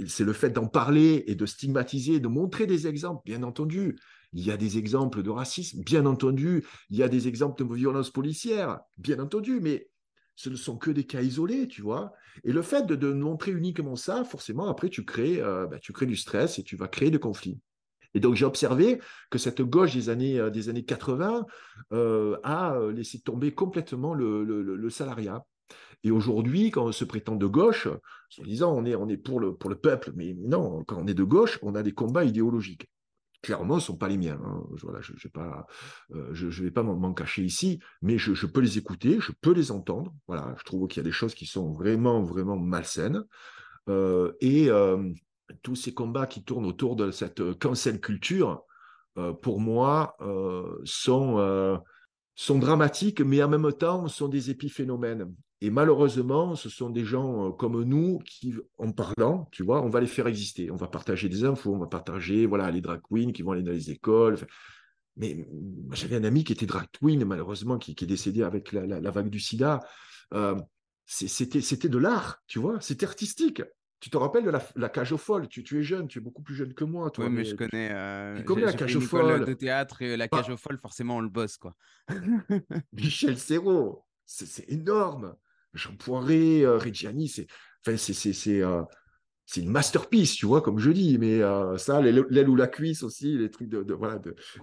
[0.06, 3.96] C'est le fait d'en parler et de stigmatiser, de montrer des exemples, bien entendu.
[4.34, 6.66] Il y a des exemples de racisme, bien entendu.
[6.90, 9.60] Il y a des exemples de violence policière, bien entendu.
[9.60, 9.88] Mais
[10.34, 12.12] ce ne sont que des cas isolés, tu vois.
[12.42, 16.06] Et le fait de, montrer uniquement ça, forcément, après, tu crées, euh, bah, tu crées
[16.06, 17.60] du stress et tu vas créer des conflits.
[18.14, 21.46] Et donc, j'ai observé que cette gauche des années, euh, des années 80
[21.92, 25.44] euh, a laissé tomber complètement le, salariat.
[26.02, 29.38] Et aujourd'hui, quand on se prétend de gauche, en disant on est, on est pour,
[29.38, 32.24] le, pour le peuple, mais non, quand on est de gauche, on a des combats
[32.24, 32.88] idéologiques
[33.44, 34.40] clairement, ne sont pas les miens.
[34.42, 34.62] Hein.
[34.72, 39.52] je ne euh, vais pas m'en cacher ici, mais je, peux les écouter, je peux
[39.52, 40.14] les entendre.
[40.26, 43.24] Voilà, je trouve qu'il y a des choses qui sont vraiment, vraiment malsaines.
[43.90, 45.12] Euh, et euh,
[45.62, 48.64] tous ces combats qui tournent autour de cette cancel culture,
[49.42, 50.16] pour moi,
[50.82, 51.78] sont,
[52.34, 55.32] sont dramatiques, mais en même temps sont des épiphénomènes.
[55.60, 59.88] Et malheureusement, ce sont des gens euh, comme nous qui, en parlant, tu vois, on
[59.88, 60.70] va les faire exister.
[60.70, 63.62] On va partager des infos, on va partager, voilà, les drag queens qui vont aller
[63.62, 64.36] dans les écoles.
[65.16, 65.46] mais
[65.92, 69.40] j'avais un ami qui était drag queen, malheureusement, qui, est décédé avec la, vague du
[69.40, 69.80] sida.
[70.34, 70.56] Euh,
[71.06, 73.62] c'était de l'art, tu vois, c'était artistique.
[74.00, 75.48] Tu te rappelles de la, cage aux folles?
[75.48, 77.10] Tu, tu, es jeune, tu es beaucoup plus jeune que moi.
[77.10, 77.90] Toi, oui, mais, je connais.
[77.90, 79.46] Euh, tu connais la cage aux folles?
[79.46, 81.74] de théâtre et la cage aux folles, forcément, on le bosse, quoi.
[82.92, 85.34] Michel Serrault, c'est énorme.
[85.74, 87.46] Jean Poiré, euh, Reggiani, c'est
[87.86, 88.82] enfin, euh,
[89.46, 91.18] c'est une masterpiece, tu vois, comme je dis.
[91.18, 93.84] Mais euh, ça, l'aile ou la cuisse aussi, les trucs de,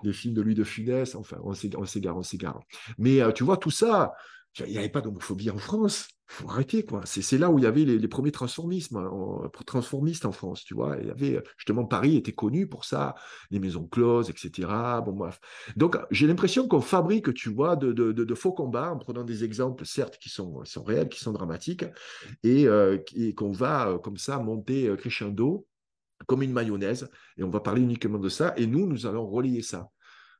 [0.04, 2.60] des films de Louis de Funès, enfin, on s'égare, on s'égare.
[2.97, 4.13] Mais tu vois, tout ça,
[4.60, 6.08] il n'y avait pas d'homophobie en France.
[6.33, 7.01] Faut arrêter, quoi.
[7.03, 10.95] C'est là où il y avait les, premiers transformismes, en, transformistes en France, tu vois.
[11.01, 13.15] Il y avait, justement, Paris était connu pour ça,
[13.49, 14.69] les maisons closes, etc.
[15.05, 15.29] Bon.
[15.75, 20.17] Donc, j'ai l'impression qu'on fabrique, tu vois, de, faux combats en prenant des exemples, certes,
[20.19, 21.83] qui sont, réels, qui sont dramatiques,
[22.43, 22.97] et, euh,
[23.35, 25.67] qu'on va, euh, comme ça, monter euh, crescendo
[26.27, 29.63] comme une mayonnaise, et on va parler uniquement de ça, et nous, nous allons relayer
[29.63, 29.89] ça.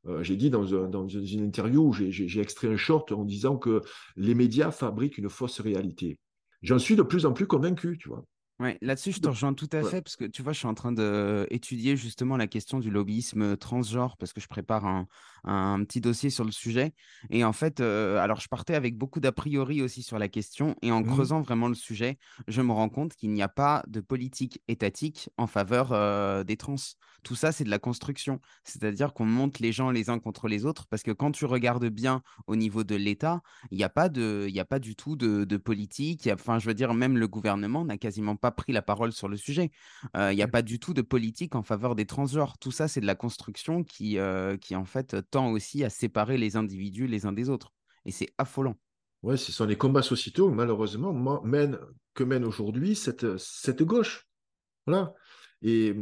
[0.08, 3.82] Euh, j'ai dit dans, une interview j'ai extrait un short en disant que
[4.16, 6.18] les médias fabriquent une fausse réalité.
[6.62, 8.24] J'en suis de plus en plus convaincu, tu vois.
[8.62, 10.76] Ouais, là-dessus, je te rejoins tout à fait parce que tu vois, je suis en
[10.76, 15.08] train d'étudier justement la question du lobbyisme transgenre parce que je prépare un,
[15.46, 16.94] un petit dossier sur le sujet.
[17.32, 20.76] Et en fait, euh, alors je partais avec beaucoup d'a priori aussi sur la question
[20.84, 23.84] et en mmh creusant vraiment le sujet, je me rends compte qu'il n'y a pas
[23.88, 26.76] de politique étatique en faveur euh, des trans.
[27.24, 28.40] Tout ça, c'est de la construction.
[28.64, 31.88] C'est-à-dire qu'on monte les gens les uns contre les autres parce que quand tu regardes
[31.88, 35.46] bien au niveau de l'État, il n'y a, pas de, a pas du tout de,
[35.46, 36.30] de politique.
[36.32, 39.28] enfin, je veux dire, même le gouvernement n'a quasiment pas pas pris la parole sur
[39.28, 39.72] le sujet.
[40.16, 42.58] Il n'y a pas du tout de politique en faveur des transgenres.
[42.58, 44.18] Tout ça, c'est de la construction qui,
[44.62, 47.74] qui, en fait, tend aussi à séparer les individus les uns des autres.
[48.06, 48.76] Et c'est affolant.
[49.24, 51.80] Oui, ce sont les combats sociétaux, malheureusement, mènent,
[52.14, 54.28] que mène aujourd'hui cette, cette gauche.
[54.88, 55.14] Voilà.
[55.62, 55.96] Et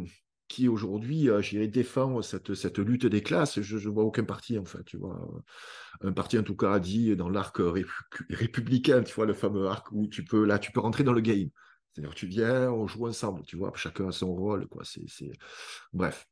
[0.50, 3.62] qui aujourd'hui, euh, défend cette, cette lutte des classes.
[3.62, 5.44] Je ne vois aucun parti, en fait, tu vois.
[6.02, 7.58] Un parti, en tout cas, a dit dans l'arc
[8.30, 11.22] républicain, tu vois, le fameux arc où tu peux, là, tu peux rentrer dans le
[11.22, 11.50] game.
[12.00, 14.84] C'est-à-dire, tu viens, on joue ensemble, tu vois, chacun a son rôle, quoi.
[14.86, 15.32] C'est,
[15.94, 16.28] Bref.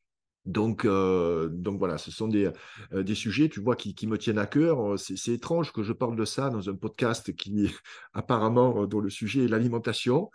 [0.46, 2.50] Donc, euh, donc voilà, ce sont des,
[2.94, 4.98] euh, des sujets, tu vois, qui, qui me tiennent à cœur.
[4.98, 7.70] C'est, étrange que je parle de ça dans un podcast qui,
[8.14, 10.32] apparemment, dont le sujet est l'alimentation.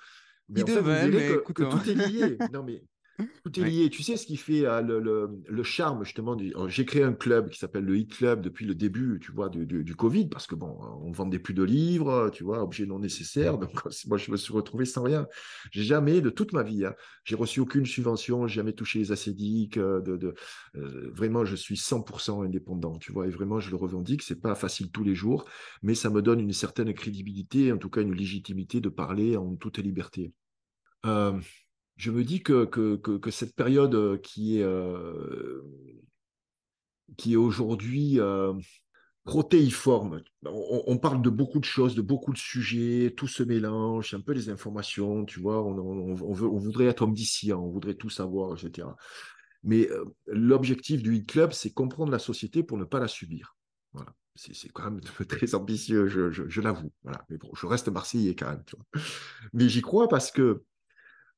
[0.51, 2.37] Mais en fait, vous que, tout est lié.
[2.53, 2.85] Non, mais
[3.44, 3.90] tout est lié.
[3.90, 6.37] Tu sais ce qui fait euh, le, charme, justement.
[6.68, 9.96] J'ai créé un club qui s'appelle le Hit Club depuis le début, tu vois, du,
[9.96, 13.59] Covid, parce que, bon, on vendait plus de livres, tu vois, objets non nécessaires.
[13.59, 13.72] Donc,
[14.07, 15.27] moi, je me suis retrouvé sans rien.
[15.70, 16.94] J'ai jamais, de toute ma vie, hein,
[17.25, 19.77] j'ai reçu aucune subvention, j'ai jamais touché les acédiques.
[19.77, 20.35] Euh, de,
[20.77, 24.22] euh, vraiment, je suis 100% indépendant, tu vois, et vraiment, je le revendique.
[24.22, 25.44] C'est pas facile tous les jours,
[25.83, 29.55] mais ça me donne une certaine crédibilité, en tout cas, une légitimité de parler en
[29.57, 30.33] toute liberté.
[31.07, 31.38] Euh,
[31.96, 35.62] je me dis que, que, cette période euh, qui est, euh,
[37.26, 38.55] est aujourd'hui euh,
[39.24, 44.20] protéiforme, on, parle de beaucoup de choses, de beaucoup de sujets, tout se mélange, un
[44.20, 48.88] peu les informations, tu vois, on, on voudrait être omniscient, on voudrait tout savoir, etc.
[49.62, 49.88] Mais
[50.26, 53.57] l'objectif du Hit Club, c'est comprendre la société pour ne pas la subir.
[53.92, 54.12] Voilà.
[54.35, 56.92] C'est quand même très ambitieux, je, l'avoue.
[57.02, 57.24] Voilà.
[57.28, 58.64] Mais bon, je reste marseillais quand même.
[59.52, 60.64] Mais j'y crois parce que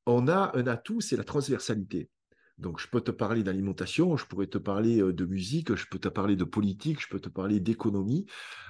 [0.05, 2.09] on a un atout, c'est la transversalité.
[2.57, 5.99] Donc, je peux te parler d'alimentation, je pourrais te parler euh, de musique, je peux
[5.99, 8.25] te parler de politique, je peux te parler d'économie,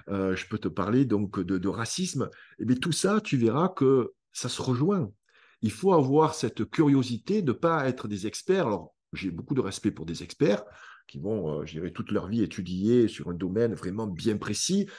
[0.10, 2.30] euh, je peux te parler donc de, racisme.
[2.58, 5.12] Et eh bien, tout ça, tu verras que ça se rejoint.
[5.62, 8.68] Il faut avoir cette curiosité de ne pas être des experts.
[8.68, 10.64] Alors, j'ai beaucoup de respect pour des experts
[11.08, 14.90] qui vont, euh, je dirais, toute leur vie étudier sur un domaine vraiment bien précis.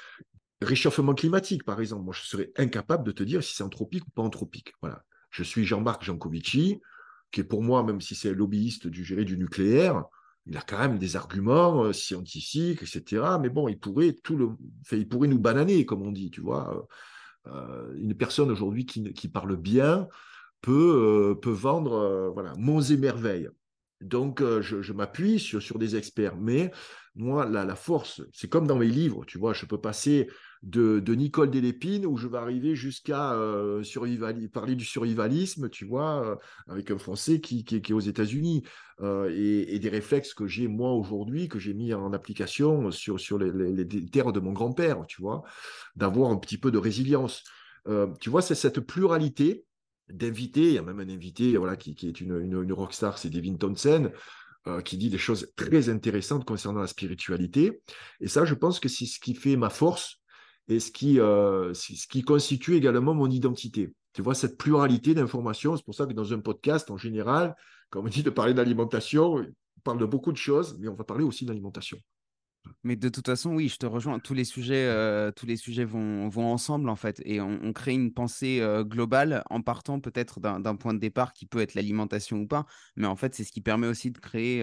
[0.62, 2.04] Réchauffement climatique, par exemple.
[2.04, 4.72] Moi, je serais incapable de te dire si c'est anthropique ou pas anthropique.
[4.80, 5.02] Voilà.
[5.30, 6.80] Je suis Jean-Marc Jancovici,
[7.30, 10.04] qui est pour moi, même si c'est lobbyiste du géré du nucléaire,
[10.46, 13.24] il a quand même des arguments euh, scientifiques, etc.
[13.40, 14.50] Mais bon, il pourrait, tout le...
[14.92, 16.86] il pourrait nous bananer, comme on dit, tu vois.
[17.48, 20.08] Euh, une personne aujourd'hui qui, parle bien
[20.62, 23.48] peut, euh, peut vendre voilà, monts et merveilles.
[24.00, 26.36] Donc, je, m'appuie sur, des experts.
[26.36, 26.70] Mais
[27.14, 30.28] moi, la, la force, c'est comme dans mes livres, tu vois, je peux passer
[30.66, 33.82] de, Nicole Delépine où je vais arriver jusqu'à euh,
[34.52, 36.36] parler du survivalisme, tu vois, euh,
[36.68, 38.64] avec un Français qui, est aux États-Unis
[39.00, 43.38] euh, et, des réflexes que j'ai moi aujourd'hui, que j'ai mis en application sur, sur
[43.38, 45.42] les, terres de mon grand-père, tu vois,
[45.94, 47.44] d'avoir un petit peu de résilience.
[48.20, 49.64] tu vois, c'est cette pluralité
[50.08, 50.68] d'invités.
[50.68, 54.12] Il y a même un invité voilà, qui, est une, rockstar, c'est Devin Townsend
[54.84, 57.82] qui dit des choses très intéressantes concernant la spiritualité.
[58.20, 60.18] Et ça, je pense que c'est ce qui fait ma force
[60.68, 63.92] et ce qui, euh, ce qui constitue également mon identité.
[64.12, 67.54] Tu vois, cette pluralité d'informations, c'est pour ça que dans un podcast, en général,
[67.90, 71.04] quand on dit de parler d'alimentation, on parle de beaucoup de choses, mais on va
[71.04, 71.98] parler aussi d'alimentation.
[72.82, 74.18] Mais de toute façon, oui, je te rejoins.
[74.18, 77.20] Tous les sujets, euh, tous les sujets vont, vont ensemble, en fait.
[77.24, 81.46] Et on, crée une pensée euh, globale en partant peut-être d'un point de départ qui
[81.46, 82.66] peut être l'alimentation ou pas.
[82.96, 84.62] Mais en fait, c'est ce qui permet aussi de créer,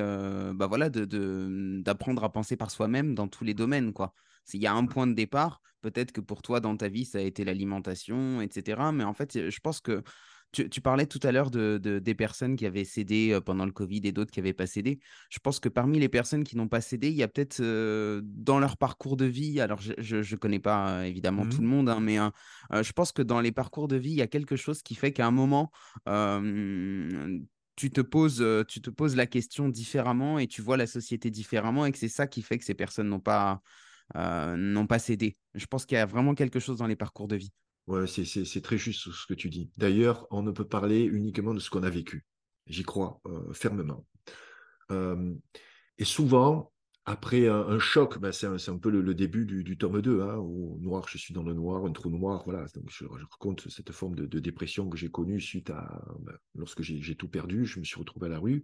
[0.53, 4.13] bah voilà, d'apprendre de, à penser par soi-même dans tous les domaines, quoi.
[4.53, 5.61] Il y a un point de départ.
[5.81, 8.81] Peut-être que pour toi, dans ta vie, ça a été l'alimentation, etc.
[8.93, 10.03] Mais en fait, je pense que
[10.53, 14.11] tu, parlais tout à l'heure de, des personnes qui avaient cédé pendant le Covid et
[14.11, 14.99] d'autres qui n'avaient pas cédé.
[15.29, 18.21] Je pense que parmi les personnes qui n'ont pas cédé, il y a peut-être euh,
[18.23, 21.69] dans leur parcours de vie, alors je ne connais pas euh, évidemment tout le mmh.
[21.69, 22.17] monde, hein, mais
[22.71, 25.11] je pense que dans les parcours de vie, il y a quelque chose qui fait
[25.11, 25.71] qu'à un moment,
[27.75, 31.85] tu te poses, tu te poses la question différemment et tu vois la société différemment
[31.85, 33.61] et que c'est ça qui fait que ces personnes n'ont pas,
[34.15, 35.35] n'ont pas cédé.
[35.55, 37.51] Je pense qu'il y a vraiment quelque chose dans les parcours de vie.
[37.88, 39.69] Ouais, c'est très juste ce que tu dis.
[39.78, 42.26] D'ailleurs, on ne peut parler uniquement de ce qu'on a vécu.
[42.67, 44.06] J'y crois euh, fermement.
[45.98, 46.72] Et souvent,
[47.06, 51.08] après un, choc, ben c'est un, peu le, début du, tome 2, hein, au noir,
[51.10, 52.65] je suis dans le noir, un trou noir, voilà.
[52.76, 57.15] Donc je, raconte cette forme de, dépression que j'ai connue suite à, ben, lorsque j'ai
[57.15, 58.63] tout perdu, je me suis retrouvé à la rue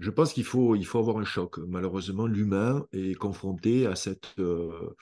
[0.00, 1.58] je pense qu'il faut, il faut avoir un choc.
[1.58, 4.96] Malheureusement, l'humain est confronté à cette, euh,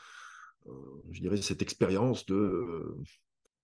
[1.11, 2.97] je dirais, cette expérience de, euh,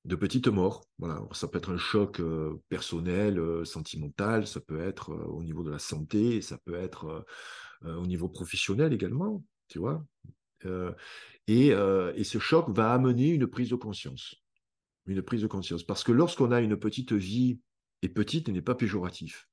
[0.05, 0.87] de petite mort.
[0.99, 1.23] Voilà.
[1.33, 2.21] Ça peut être un choc
[2.69, 7.25] personnel, sentimental, ça peut être au niveau de la santé, ça peut être
[7.83, 10.05] au niveau professionnel également, tu vois.
[11.47, 14.35] Et, et, ce choc va amener une prise de conscience.
[15.07, 15.83] une prise de conscience.
[15.83, 17.59] Parce que lorsqu'on a une petite vie,
[18.05, 19.49] et petite n'est pas péjoratif,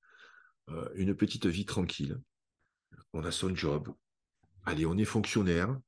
[0.70, 2.20] euh, une petite vie tranquille,
[3.14, 3.94] on a son job,
[4.66, 5.80] allez, on est fonctionnaire,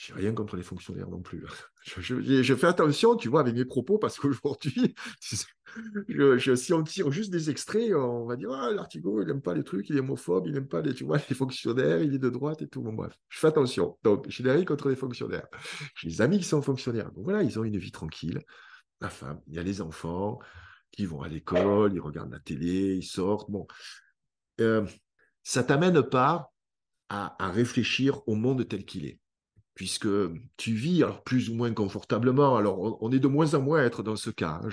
[0.00, 1.44] je n'ai rien contre les fonctionnaires non plus.
[1.84, 4.94] Je, fais attention, tu vois, avec mes propos, parce qu'aujourd'hui,
[6.08, 9.52] je, si on tire juste des extraits, on va dire Ah, l'article, il n'aime pas
[9.52, 12.18] les trucs, il est homophobe, il n'aime pas les, tu vois, les fonctionnaires, il est
[12.18, 12.80] de droite et tout.
[12.80, 13.98] Bon, bref, je fais attention.
[14.02, 15.46] Donc, je n'ai rien contre les fonctionnaires.
[15.96, 17.12] J'ai des amis qui sont fonctionnaires.
[17.12, 18.40] Donc, voilà, ils ont une vie tranquille.
[19.02, 20.38] La femme, il y a les enfants
[20.92, 23.50] qui vont à l'école, ils regardent la télé, ils sortent.
[23.50, 23.66] Bon.
[24.62, 24.86] Euh,
[25.42, 26.50] ça t'amène pas
[27.10, 29.18] à réfléchir au monde tel qu'il est
[29.80, 30.08] puisque
[30.58, 32.54] tu vis alors, plus ou moins confortablement.
[32.54, 34.60] Alors, on, est de moins en moins à être dans ce cas.
[34.62, 34.68] Hein.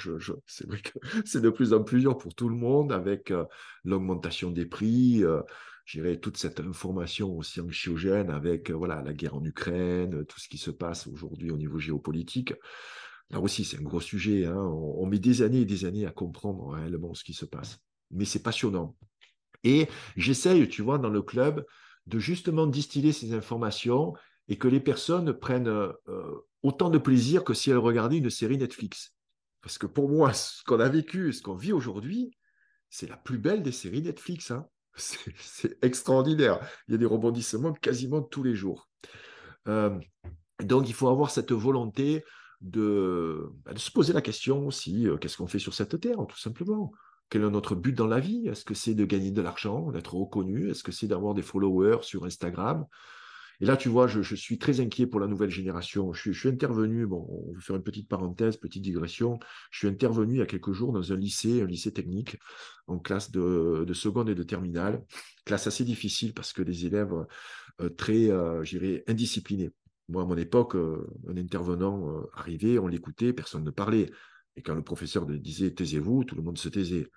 [0.48, 3.46] c'est vrai que c'est de plus en plus dur pour tout le monde avec euh,
[3.86, 5.24] l'augmentation des prix.
[5.24, 5.42] Euh,
[6.22, 10.58] toute cette information aussi anxiogène avec euh, voilà, la guerre en Ukraine, tout ce qui
[10.58, 12.54] se passe aujourd'hui au niveau géopolitique.
[13.30, 14.44] Là aussi, c'est un gros sujet.
[14.44, 14.58] Hein.
[14.58, 17.80] On, on, met des années et des années à comprendre réellement ce qui se passe.
[18.12, 18.98] Mais c'est passionnant.
[19.64, 21.66] Et j'essaye, tu vois, dans le club,
[22.08, 24.14] de justement distiller ces informations
[24.48, 25.94] et que les personnes prennent euh,
[26.64, 29.14] autant de plaisir que si elles regardaient une série Netflix.
[29.62, 32.32] Parce que pour moi, ce qu'on a vécu, ce qu'on vit aujourd'hui,
[32.90, 34.52] c'est la plus belle des séries Netflix.
[34.52, 34.66] Hein.
[34.96, 36.60] C'est extraordinaire.
[36.88, 38.90] Il y a des rebondissements quasiment tous les jours.
[39.68, 40.00] Euh,
[40.64, 42.24] donc, il faut avoir cette volonté
[42.62, 46.40] de, bah, se poser la question aussi, euh, qu'est-ce qu'on fait sur cette terre, tout
[46.40, 46.92] simplement?
[47.30, 48.48] Quel est notre but dans la vie?
[48.48, 50.70] Est-ce que c'est de gagner de l'argent, d'être reconnu?
[50.70, 52.86] Est-ce que c'est d'avoir des followers sur Instagram?
[53.60, 56.14] Et là, tu vois, je, suis très inquiet pour la nouvelle génération.
[56.14, 59.40] Je, suis intervenu, bon, on va faire une petite parenthèse, petite digression.
[59.72, 62.38] Je suis intervenu il y a quelques jours dans un lycée, un lycée technique,
[62.86, 65.04] en classe de, seconde et de terminale.
[65.44, 67.14] Classe assez difficile parce que des élèves
[67.82, 69.72] euh, très, euh, je dirais, indisciplinés.
[70.08, 74.12] Moi, à mon époque, euh, un intervenant arrivait, on l'écoutait, personne ne parlait.
[74.56, 77.08] Et quand le professeur disait taisez-vous, tout le monde se taisait.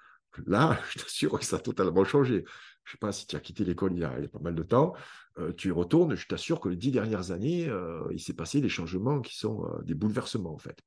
[0.46, 2.44] Là, je t'assure ça a totalement changé.
[2.84, 4.62] Je ne sais pas si tu as quitté l'école il, y a pas mal de
[4.62, 4.94] temps.
[5.38, 8.60] Euh, tu y retournes, je t'assure que les dix dernières années, euh, il s'est passé
[8.60, 10.78] des changements qui sont euh, des bouleversements, en fait.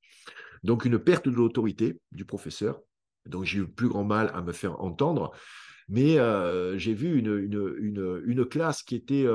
[0.64, 2.82] Donc, une perte de l'autorité du professeur.
[3.26, 5.32] Donc, j'ai eu plus grand mal à me faire entendre.
[5.90, 6.18] Mais
[6.78, 9.28] j'ai vu une, classe qui était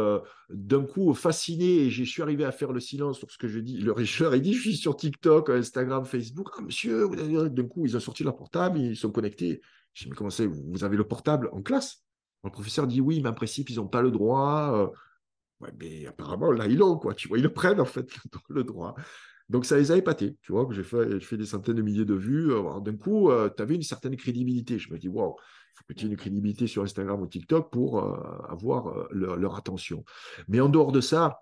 [0.49, 3.61] d'un coup fascinée et je suis arrivé à faire le silence sur ce que je
[3.61, 3.77] dis.
[3.77, 6.49] Le leur ai dit Je suis sur TikTok, Instagram, Facebook.
[6.57, 7.07] Ah, monsieur,
[7.51, 9.61] d'un coup, ils ont sorti leur portable, ils sont connectés.
[9.93, 12.03] Je dit, Mais comment c'est Vous avez le portable en classe?
[12.45, 14.73] Le professeur dit oui, mais en principe, ils n'ont pas le droit.
[14.75, 15.69] Euh.
[15.81, 17.15] Mais apparemment, là, ils l'ont, quoi.
[17.15, 18.09] Tu vois, ils le prennent, en fait,
[18.49, 18.95] le droit.
[19.49, 20.37] Donc, ça les a épatés.
[20.43, 22.53] Tu vois, j'ai fait, des centaines de milliers de vues.
[22.83, 24.79] D'un coup, euh, tu avais une certaine crédibilité.
[24.79, 27.73] Je me dis, waouh, il faut que tu aies une crédibilité sur Instagram ou TikTok
[27.73, 28.17] pour euh,
[28.49, 30.05] avoir leur, attention.
[30.47, 31.41] Mais en dehors de ça,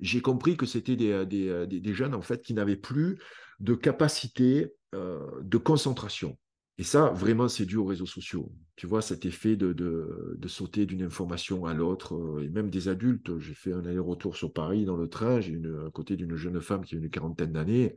[0.00, 3.18] j'ai compris que c'était des, des, des, jeunes, en fait, qui n'avaient plus
[3.60, 6.36] de capacité de concentration.
[6.78, 8.50] Et ça, vraiment, c'est dû aux réseaux sociaux.
[8.76, 12.88] Tu vois, cet effet de, de, sauter d'une information à l'autre, euh, et même des
[12.88, 13.38] adultes.
[13.38, 16.60] J'ai fait un aller-retour sur Paris dans le train, j'ai une à côté d'une jeune
[16.60, 17.94] femme qui a une quarantaine d'années.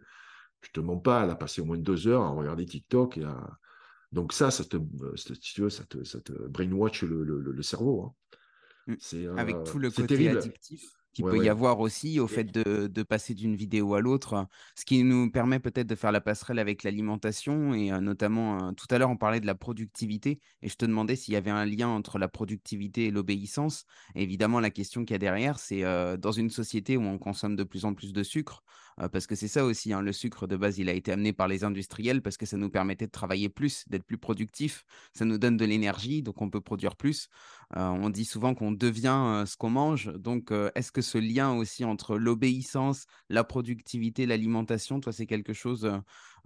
[0.62, 3.18] Je te mens pas, elle a passé au moins deux heures à regarder TikTok.
[3.18, 3.26] Et
[4.12, 8.02] Donc ça, ça te, tu veux, ça te, ça te brainwash le, le, cerveau.
[8.02, 8.14] Hein.
[8.88, 8.96] Mmh.
[9.00, 13.34] C'est, Avec tout le côté addictif qu'il peut y avoir aussi au fait de, passer
[13.34, 17.74] d'une vidéo à l'autre, ce qui nous permet peut-être de faire la passerelle avec l'alimentation
[17.74, 21.34] et notamment tout à l'heure on parlait de la productivité et je te demandais s'il
[21.34, 23.86] y avait un lien entre la productivité et l'obéissance.
[24.16, 25.84] Évidemment la question qu'il y a derrière c'est
[26.18, 28.64] dans une société où on consomme de plus en plus de sucre,
[29.12, 31.48] parce que c'est ça aussi, hein, le sucre de base, il a été amené par
[31.48, 35.38] les industriels parce que ça nous permettait de travailler plus, d'être plus productif, ça nous
[35.38, 37.28] donne de l'énergie, donc on peut produire plus.
[37.76, 42.18] on dit souvent qu'on devient ce qu'on mange, donc est-ce que ce lien aussi entre
[42.18, 45.92] l'obéissance, la productivité, l'alimentation, toi, c'est quelque chose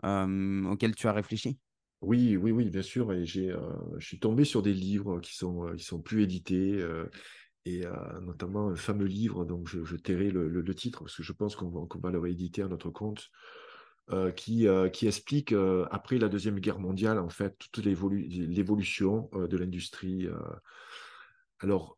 [0.04, 1.60] auquel tu as réfléchi?
[2.02, 3.12] Oui, oui, oui, bien sûr.
[3.14, 3.54] Et j'ai,
[3.98, 6.82] je suis tombé sur des livres qui sont, qui sont plus édités
[7.66, 7.84] et
[8.22, 12.12] notamment un fameux livre, donc je, tairai le, titre parce que je pense qu'on va,
[12.12, 13.30] le rééditer à notre compte,
[14.36, 15.54] qui, qui explique
[15.92, 20.28] après la Deuxième Guerre mondiale, en fait, toute l'évolution de l'industrie.
[21.60, 21.98] alors,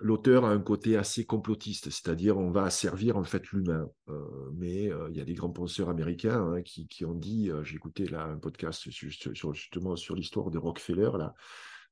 [0.00, 3.90] l'auteur a un côté assez complotiste, c'est-à-dire on va servir en fait l'humain.
[4.54, 8.24] mais il y a des grands penseurs américains hein, qui, ont dit, j'ai écouté là
[8.24, 11.34] un podcast justement sur l'histoire de Rockefeller, là,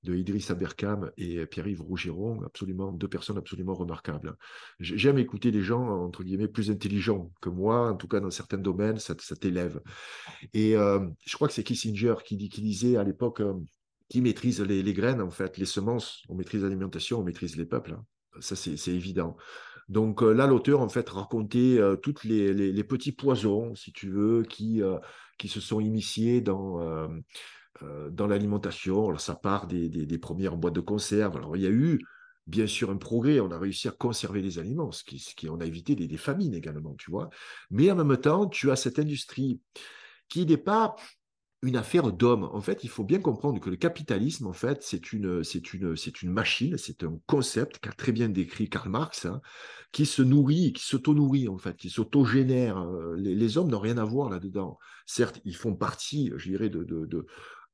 [0.04, 4.36] de Idriss Aberkam et Pierre-Yves Rougeron, absolument deux personnes absolument remarquables.
[4.80, 8.58] J'aime écouter des gens entre guillemets plus intelligents que moi, en tout cas dans certains
[8.58, 9.80] domaines, ça, t'élève.
[10.54, 13.54] Et euh, je crois que c'est Kissinger qui, disait à l'époque euh,
[14.08, 17.92] qui maîtrise les, graines en fait, les semences, on maîtrise l'alimentation, on maîtrise les peuples.
[17.92, 18.04] Hein.
[18.40, 19.36] Ça c'est évident.
[19.88, 24.42] Donc euh, là, l'auteur, en fait, racontait tous les, les, petits poisons, si tu veux,
[24.42, 24.82] qui,
[25.38, 27.08] qui se sont initiés dans,
[28.10, 29.16] dans l'alimentation.
[29.18, 31.36] Ça part des, des, premières boîtes de conserve.
[31.36, 32.00] Alors, il y a eu
[32.46, 35.48] bien sûr un progrès, on a réussi à conserver les aliments, ce qui, ce qui
[35.48, 37.28] on a évité des, famines également, tu vois.
[37.70, 39.60] Mais en même temps, tu as cette industrie
[40.28, 40.94] qui n'est pas
[41.62, 42.44] une affaire d'homme.
[42.44, 45.96] En fait, il faut bien comprendre que le capitalisme, en fait, c'est une, c'est une,
[45.96, 49.40] c'est une machine, c'est un concept qu'a très bien décrit Karl Marx, hein,
[49.90, 52.78] qui se nourrit, qui s'auto-nourrit, en fait, qui s'auto-génère.
[52.78, 54.78] Euh, les, hommes n'ont rien à voir là-dedans.
[55.06, 57.26] Certes, ils font partie, je dirais, de,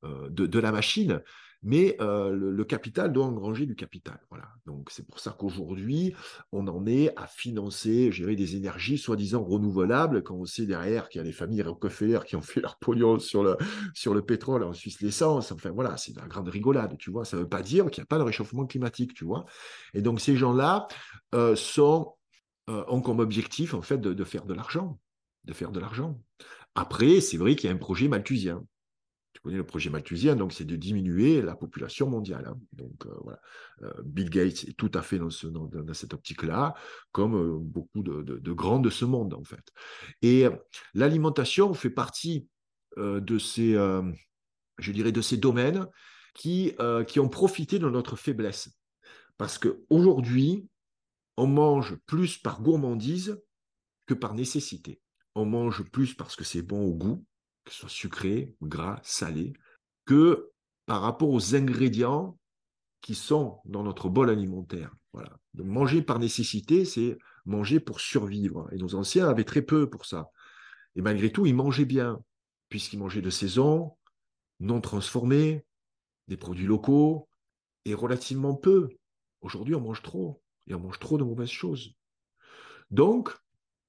[0.04, 1.22] euh, de la machine,
[1.62, 4.18] mais euh, le, capital doit engranger du capital.
[4.30, 4.48] Voilà.
[4.66, 6.14] Donc c'est pour ça qu'aujourd'hui,
[6.50, 11.20] on en est à financer, gérer des énergies soi-disant renouvelables, quand on sait derrière qu'il
[11.20, 13.56] y a des familles Rockefeller qui ont fait leur pognon sur le,
[13.94, 15.52] sur le pétrole, en Suisse l'essence.
[15.52, 17.24] Enfin voilà, c'est de la grande rigolade, tu vois.
[17.24, 19.44] Ça ne veut pas dire qu'il n'y a pas de réchauffement climatique, tu vois.
[19.94, 20.88] Et donc ces gens-là
[21.34, 22.14] euh, sont,
[22.66, 24.98] ont comme objectif en fait de faire de l'argent,
[25.44, 26.20] de faire de l'argent.
[26.74, 28.64] Après, c'est vrai qu'il y a un projet malthusien
[29.42, 32.46] connais le projet malthusien, donc c'est de diminuer la population mondiale.
[32.48, 32.58] Hein.
[32.72, 33.40] Donc euh, voilà,
[33.82, 36.74] euh, Bill Gates est tout à fait dans, ce, dans, cette optique-là,
[37.10, 39.64] comme euh, beaucoup de, de, grands de ce monde en fait.
[40.22, 40.46] Et
[40.94, 42.46] l'alimentation fait partie
[42.98, 43.72] de ces,
[44.78, 45.86] je dirais, de ces domaines
[46.34, 46.74] qui,
[47.08, 48.68] qui ont profité de notre faiblesse.
[49.38, 50.68] Parce qu'aujourd'hui,
[51.38, 53.40] on mange plus par gourmandise
[54.06, 55.00] que par nécessité.
[55.34, 57.24] On mange plus parce que c'est bon au goût,
[57.64, 59.52] que ce soit sucré, gras, salé,
[60.04, 60.50] que
[60.86, 62.38] par rapport aux ingrédients
[63.00, 64.94] qui sont dans notre bol alimentaire.
[65.12, 65.36] Voilà.
[65.54, 68.68] Donc manger par nécessité, c'est manger pour survivre.
[68.72, 70.30] Et nos anciens avaient très peu pour ça.
[70.94, 72.22] Et malgré tout, ils mangeaient bien,
[72.68, 73.96] puisqu'ils mangeaient de saison,
[74.60, 75.64] non transformés,
[76.28, 77.28] des produits locaux,
[77.84, 78.88] et relativement peu.
[79.40, 81.94] Aujourd'hui, on mange trop, et on mange trop de mauvaises choses.
[82.90, 83.34] Donc,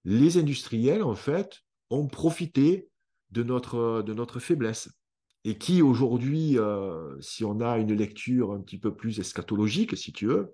[0.04, 2.90] les industriels, en fait, ont profité
[3.34, 4.90] de notre, faiblesse.
[5.44, 10.14] Et qui aujourd'hui, euh, si on a une lecture un petit peu plus eschatologique, si
[10.14, 10.54] tu veux,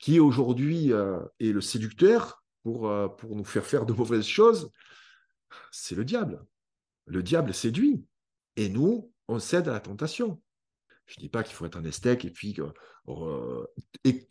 [0.00, 4.70] qui aujourd'hui euh, est le séducteur pour, euh, pour nous faire faire de mauvaises choses,
[5.70, 6.44] c'est le diable.
[7.06, 8.02] Le diable séduit.
[8.56, 10.40] Et nous, on cède à la tentation.
[11.06, 12.56] Je ne dis pas qu'il faut être un esthèque et puis
[13.08, 13.64] euh,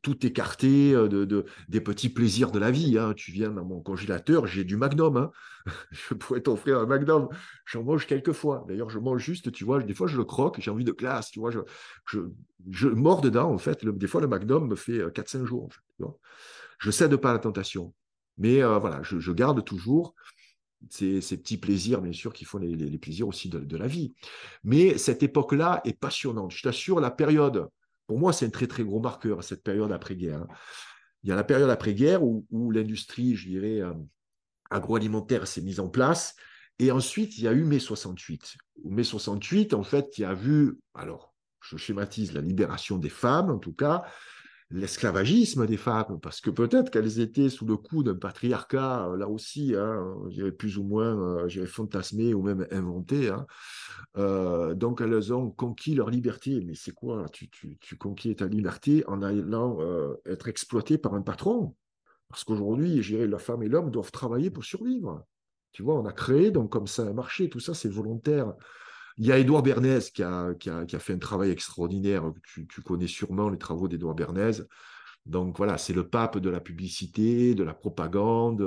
[0.01, 2.97] tout écarter euh, de, des petits plaisirs de la vie.
[2.97, 3.13] Hein.
[3.15, 5.17] Tu viens dans mon congélateur, j'ai du Magnum.
[5.17, 5.31] Hein.
[5.91, 7.29] je pourrais t'offrir un Magnum.
[7.65, 8.65] J'en mange quelques fois.
[8.67, 11.29] D'ailleurs, je mange juste, tu vois, des fois je le croque, j'ai envie de classe.
[11.29, 11.59] Tu vois, je,
[12.07, 12.21] je,
[12.71, 13.85] je mords dedans, en fait.
[13.85, 15.69] des fois, le Magnum me fait 4-5 euh, jours.
[16.79, 17.93] Je ne cède pas à la tentation.
[18.39, 20.15] Mais voilà, je, je garde toujours
[20.89, 24.13] ces, petits plaisirs, bien sûr, qui font les, plaisirs aussi de, la vie.
[24.63, 26.51] Mais cette époque-là est passionnante.
[26.51, 27.67] Je t'assure, la période,
[28.07, 30.41] pour moi, c'est un très, très gros marqueur, cette période après-guerre.
[30.41, 30.47] Hein.
[31.23, 33.93] Il y a la période après-guerre où, l'industrie, je dirais, euh,
[34.69, 36.35] agroalimentaire s'est mise en place.
[36.79, 38.57] Et ensuite, il y a eu mai 68.
[38.85, 43.57] Mai 68, en fait, qui a vu, alors, je schématise la libération des femmes, en
[43.57, 44.03] tout cas,
[44.73, 49.29] l'esclavagisme des femmes, parce que peut-être qu'elles étaient sous le coup d'un patriarcat, euh, là
[49.29, 50.15] aussi, hein,
[50.57, 53.29] plus ou moins euh, fantasmé ou même inventé.
[53.29, 53.45] Hein.
[54.17, 56.61] Euh, donc elles ont conquis leur liberté.
[56.65, 57.27] Mais c'est quoi?
[57.31, 59.79] Tu, tu, tu, conquis ta liberté en allant
[60.25, 61.75] être exploité par un patron.
[62.29, 65.23] Parce qu'aujourd'hui, je la femme et l'homme doivent travailler pour survivre.
[65.71, 68.53] Tu vois, on a créé donc comme ça un marché, tout ça c'est volontaire.
[69.17, 70.55] Il y a Édouard Bernays qui a,
[70.99, 72.31] fait un travail extraordinaire.
[72.45, 74.63] Tu, connais sûrement les travaux d'Édouard Bernays.
[75.25, 78.57] Donc voilà, c'est le pape de la publicité, de la propagande,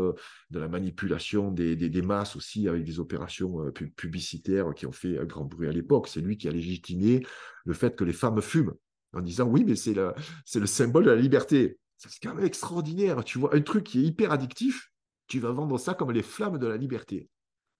[0.50, 5.24] de la manipulation des, masses aussi avec des opérations euh, publicitaires qui ont fait un
[5.24, 6.08] grand bruit à l'époque.
[6.08, 7.26] C'est lui qui a légitimé
[7.64, 8.74] le fait que les femmes fument
[9.12, 11.78] en disant oui, mais c'est le symbole de la liberté.
[11.98, 13.22] C'est quand même extraordinaire.
[13.24, 14.92] Tu vois, un truc qui est hyper addictif,
[15.26, 17.28] tu vas vendre ça comme les flammes de la liberté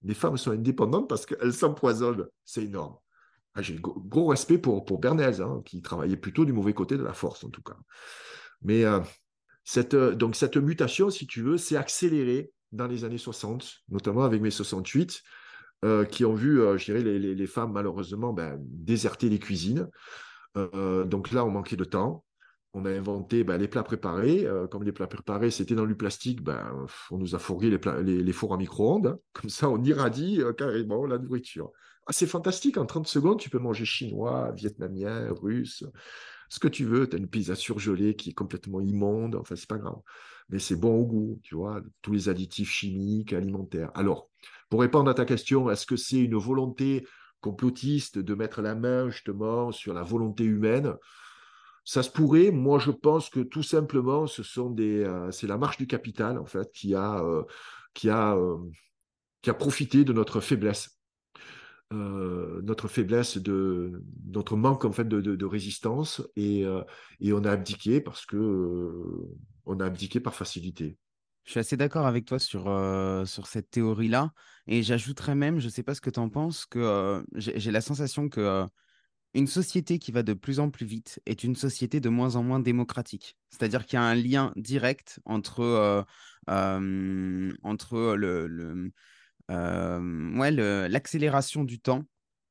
[0.03, 2.27] les femmes sont indépendantes parce qu'elles s'empoisonnent.
[2.45, 2.95] C'est énorme.
[3.55, 7.03] Ah, j'ai gros respect pour, pour Bernays, hein, qui travaillait plutôt du mauvais côté de
[7.03, 7.75] la force, en tout cas.
[8.61, 8.99] Mais euh,
[9.63, 14.23] cette, euh, donc cette mutation, si tu veux, s'est accélérée dans les années 60, notamment
[14.23, 15.23] avec mes 68,
[15.85, 19.89] euh, qui ont vu, les, les, femmes, malheureusement, ben, déserter les cuisines.
[20.55, 22.25] donc là, on manquait de temps
[22.77, 24.45] on a inventé ben, les plats préparés.
[24.45, 28.33] Euh, comme les plats préparés, c'était dans du plastique, ben, on nous a fourgué les,
[28.33, 29.07] fours à micro-ondes.
[29.07, 29.19] Hein.
[29.33, 31.71] Comme ça, on irradie euh, carrément la nourriture.
[32.05, 32.77] Ah, c'est fantastique.
[32.77, 35.83] En 30 secondes, tu peux manger chinois, vietnamien, russe,
[36.49, 37.09] ce que tu veux.
[37.09, 39.35] Tu as une pizza surgelée qui est complètement immonde.
[39.35, 39.99] Enfin, c'est pas grave.
[40.49, 43.91] Mais c'est bon au goût, tu vois, tous les additifs chimiques, alimentaires.
[43.95, 44.29] Alors,
[44.69, 47.05] pour répondre à ta question, est-ce que c'est une volonté
[47.41, 50.93] complotiste de mettre la main justement sur la volonté humaine?
[51.87, 52.51] Ça se pourrait.
[52.51, 56.37] Moi, je pense que tout simplement, ce sont des, euh, c'est la marche du capital
[56.37, 57.43] en fait qui a, euh,
[57.93, 58.57] qui a, euh,
[59.41, 60.99] qui a profité de notre faiblesse.
[61.91, 66.65] notre faiblesse, de, notre manque en fait de, résistance, et,
[67.21, 68.91] et, on a abdiqué parce que
[69.63, 70.97] on a abdiqué par facilité.
[71.45, 72.63] Je suis assez d'accord avec toi sur,
[73.25, 74.33] sur cette théorie-là.
[74.67, 77.79] Et j'ajouterais même, je ne sais pas ce que tu en penses, que j'ai la
[77.79, 78.67] sensation que
[79.37, 82.43] une société qui va de plus en plus vite est une société de moins en
[82.43, 83.37] moins démocratique.
[83.49, 86.05] C'est-à-dire qu'il y a un lien direct entre,
[86.47, 88.91] entre le,
[90.87, 92.03] l'accélération du temps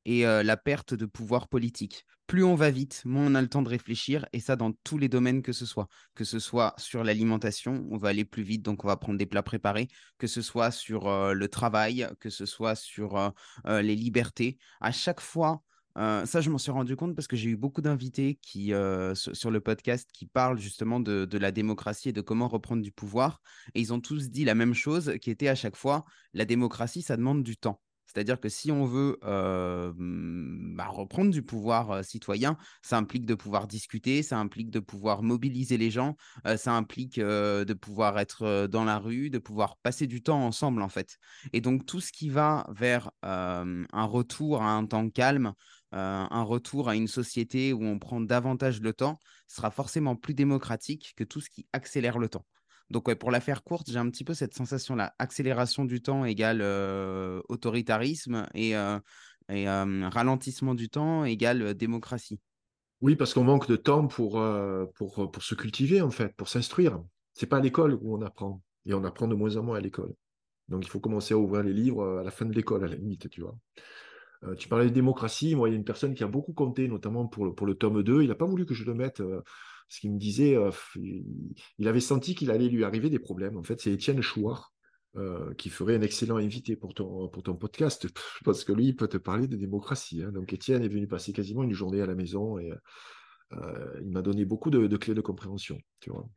[0.05, 3.61] et la perte de pouvoir politique plus on va vite, moins on a le temps
[3.61, 5.87] de réfléchir, et ça dans tous les domaines que ce soit.
[6.13, 9.25] Que ce soit sur l'alimentation, on va aller plus vite, donc on va prendre des
[9.25, 13.29] plats préparés, que ce soit sur euh, le travail, que ce soit sur euh,
[13.65, 14.57] euh, les libertés.
[14.81, 15.63] À chaque fois,
[15.97, 18.73] ça, je m'en suis rendu compte parce que j'ai eu beaucoup d'invités qui
[19.13, 23.41] sur le podcast qui parlent justement de, la démocratie et de comment reprendre du pouvoir.
[23.73, 27.01] Et ils ont tous dit la même chose, qui était à chaque fois, la démocratie,
[27.01, 27.81] ça demande du temps.
[28.07, 34.23] C'est-à-dire que si on veut bah, reprendre du pouvoir citoyen, ça implique de pouvoir discuter,
[34.23, 36.15] ça implique de pouvoir mobiliser les gens,
[36.55, 40.89] ça implique de pouvoir être dans la rue, de pouvoir passer du temps ensemble en
[40.89, 41.17] fait.
[41.53, 45.53] Et donc tout ce qui va vers un retour à un temps calme,
[45.91, 51.13] un retour à une société où on prend davantage le temps, sera forcément plus démocratique
[51.15, 52.45] que tout ce qui accélère le temps.
[52.89, 55.13] Donc, pour la faire courte, j'ai un petit peu cette sensation-là.
[55.19, 58.97] Accélération du temps égale euh, autoritarisme et, euh,
[59.51, 62.39] euh, ralentissement du temps égale démocratie.
[63.01, 64.41] Oui, parce qu'on manque de temps pour,
[64.95, 66.99] pour, pour se cultiver, en fait, pour s'instruire.
[67.33, 68.61] C'est pas à l'école où on apprend.
[68.85, 70.13] Et on apprend de moins en moins à l'école.
[70.69, 72.95] Donc, il faut commencer à ouvrir les livres à la fin de l'école, à la
[72.95, 73.55] limite, tu vois.
[74.57, 75.55] Tu parlais de démocratie.
[75.55, 77.75] Moi, il y a une personne qui a beaucoup compté, notamment pour le, pour le
[77.75, 78.21] tome 2.
[78.21, 79.21] Il n'a pas voulu que je le mette
[79.89, 80.71] ce qu'il me disait, euh,
[81.77, 83.57] il avait senti qu'il allait lui arriver des problèmes.
[83.57, 84.73] En fait, c'est Étienne Chouard.
[85.15, 88.07] Euh, qui ferait un excellent invité pour ton, pour ton podcast,
[88.45, 90.21] parce que lui, il peut te parler de démocratie.
[90.21, 90.31] Hein.
[90.31, 92.71] Donc, Étienne est venu passer quasiment une journée à la maison et
[93.53, 95.79] euh, il m'a donné beaucoup de, clés de compréhension.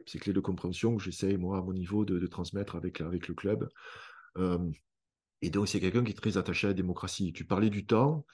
[0.06, 3.34] Ces clés de compréhension que j'essaye, moi, à mon niveau, de, transmettre avec, avec le
[3.34, 3.68] club.
[5.42, 7.32] Et donc, c'est quelqu'un qui est très attaché à la démocratie.
[7.32, 8.24] Tu parlais du temps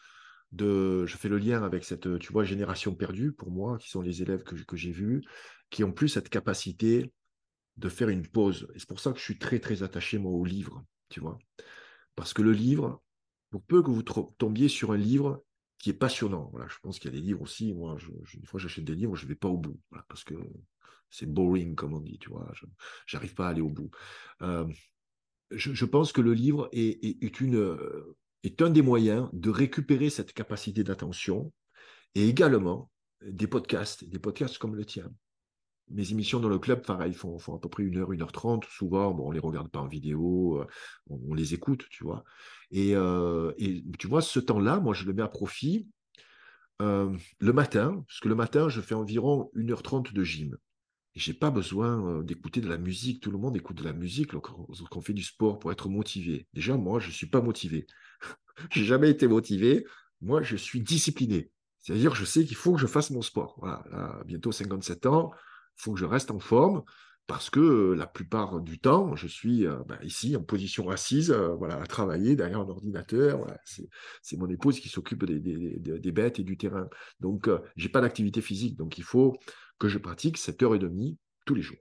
[0.58, 4.22] je fais le lien avec cette, tu vois, génération perdue pour moi, qui sont les
[4.22, 5.22] élèves que, j'ai vus,
[5.70, 7.12] qui ont plus cette capacité
[7.76, 8.68] de faire une pause.
[8.74, 11.38] Et c'est pour ça que je suis très, très attaché, moi, au livre, tu vois.
[12.14, 13.02] Parce que le livre,
[13.50, 15.44] pour peu que vous tombiez sur un livre
[15.78, 18.46] qui est passionnant, voilà, je pense qu'il y a des livres aussi, moi, je, une
[18.46, 19.78] fois j'achète des livres, je ne vais pas au bout,
[20.08, 20.34] parce que
[21.10, 23.90] c'est boring, comme on dit, tu vois, je n'arrive pas à aller au bout.
[24.40, 24.66] Euh,
[25.50, 27.24] je, pense que le livre est,
[28.42, 31.52] est un des moyens de récupérer cette capacité d'attention
[32.14, 32.90] et également
[33.22, 35.10] des podcasts, des podcasts comme le tien.
[35.88, 38.64] Mes émissions dans le club, pareil, font, à peu près une heure, une heure trente.
[38.64, 40.66] Souvent, bon, on les regarde pas en vidéo, euh,
[41.08, 42.24] on, les écoute, tu vois.
[42.74, 45.88] Euh, et, tu vois, ce temps-là, moi, je le mets à profit
[46.82, 50.56] euh, le matin, parce que le matin, je fais environ une heure trente de gym.
[51.16, 53.22] Et j'ai pas besoin d'écouter de la musique.
[53.22, 56.46] Tout le monde écoute de la musique lorsqu'on fait du sport pour être motivé.
[56.52, 57.86] Déjà, moi, je suis pas motivé.
[58.70, 59.86] j'ai jamais été motivé.
[60.20, 61.50] Moi, je suis discipliné.
[61.78, 63.64] C'est-à-dire, je sais qu'il faut que je fasse mon sport.
[64.26, 65.30] Bientôt 57 ans,
[65.78, 66.82] il faut que je reste en forme
[67.26, 71.86] parce que la plupart du temps, je suis bah, ici en position assise, voilà, à
[71.86, 73.46] travailler derrière un ordinateur.
[73.64, 76.88] c'est mon épouse qui s'occupe des, des, bêtes et du terrain.
[77.20, 78.76] Donc, je n'ai pas d'activité physique.
[78.76, 79.38] Donc, il faut
[79.78, 81.78] que je pratique 7 heures et demie tous les jours.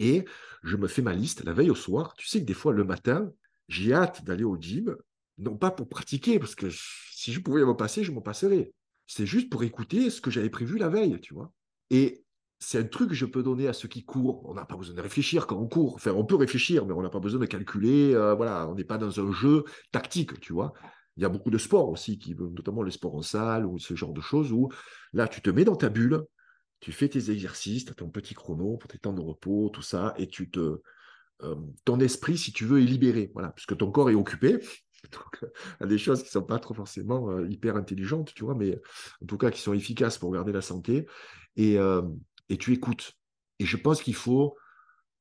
[0.00, 0.24] Et
[0.62, 2.14] je me fais ma liste la veille au soir.
[2.16, 3.30] Tu sais que des fois, le matin,
[3.68, 4.96] j'ai hâte d'aller au gym
[5.38, 6.66] non pas pour pratiquer, parce que
[7.12, 8.72] si je pouvais m'en passer, je m'en passerais.
[9.06, 11.52] C'est juste pour écouter ce que j'avais prévu la veille, tu vois.
[11.90, 12.24] Et
[12.58, 14.44] c'est un truc que je peux donner à ceux qui courent.
[14.48, 15.94] On n'a pas besoin de réfléchir quand on court.
[15.94, 18.14] Enfin, on peut réfléchir, mais on n'a pas besoin de calculer.
[18.14, 20.72] Euh, voilà, on n'est pas dans un jeu tactique, tu vois.
[21.16, 23.94] Il y a beaucoup de sports aussi, qui, notamment le sport en salle ou ce
[23.94, 24.68] genre de choses, où
[25.12, 26.24] là, tu te mets dans ta bulle,
[26.80, 29.82] tu fais tes exercices, tu as ton petit chrono pour tes temps de repos, tout
[29.82, 30.80] ça, et tu te,
[31.84, 33.30] ton esprit, si tu veux, est libéré.
[33.32, 34.58] Voilà, puisque ton corps est occupé,
[35.80, 38.80] a des choses qui ne sont pas trop forcément hyper intelligentes, tu vois, mais
[39.22, 41.06] en tout cas qui sont efficaces pour garder la santé.
[41.56, 41.78] Et,
[42.58, 43.12] tu écoutes.
[43.58, 44.56] Et je pense qu'il faut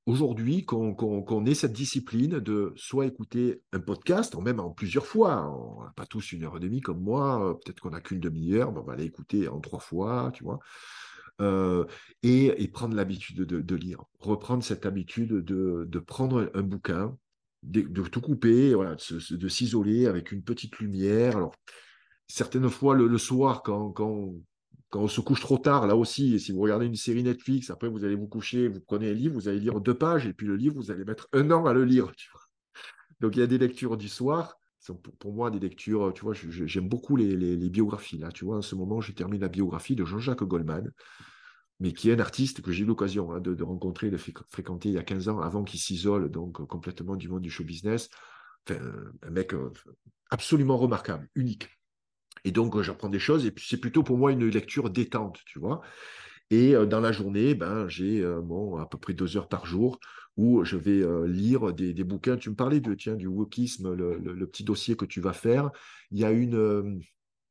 [0.05, 5.83] aujourd'hui qu'on ait cette discipline de soit écouter un podcast, même en plusieurs fois, on
[5.83, 8.81] n'a pas tous une heure et demie comme moi, peut-être qu'on n'a qu'une demi-heure, on
[8.81, 10.59] va aller écouter en trois fois, tu vois.
[11.39, 17.15] Et, et, prendre l'habitude de, de, lire, reprendre cette habitude de, de prendre un bouquin,
[17.63, 21.37] de, tout couper, voilà, de, s'isoler avec une petite lumière.
[21.37, 21.55] Alors,
[22.27, 24.33] certaines fois, le, soir, quand, quand,
[24.89, 27.89] quand, on se couche trop tard, là aussi, si vous regardez une série Netflix, après
[27.89, 30.47] vous allez vous coucher, vous prenez un livre, vous allez lire deux pages, et puis
[30.47, 32.11] le livre, vous allez mettre un an à le lire.
[33.19, 34.59] Donc, il y a des lectures du soir.
[34.93, 38.17] Pour, moi des lectures, tu vois, j'aime beaucoup les, biographies.
[38.17, 40.91] Là, tu vois, en ce moment, je termine la biographie de Jean-Jacques Goldman,
[41.79, 44.95] mais qui est un artiste que j'ai eu l'occasion hein, de, rencontrer, de fréquenter il
[44.95, 48.09] y a 15 ans, avant qu'il s'isole donc complètement du monde du show business.
[48.69, 48.81] Enfin,
[49.21, 49.71] un mec euh,
[50.29, 51.69] absolument remarquable, unique.
[52.43, 55.59] Et donc, j'apprends des choses, et puis c'est plutôt pour moi une lecture détente, tu
[55.59, 55.81] vois.
[56.49, 59.65] Et euh, dans la journée, ben, j'ai euh, bon, à peu près deux heures par
[59.65, 59.99] jour
[60.37, 62.37] où je vais lire des, bouquins.
[62.37, 65.71] Tu me parlais de, tiens, du wokisme, le, petit dossier que tu vas faire.
[66.11, 67.01] Il y a une,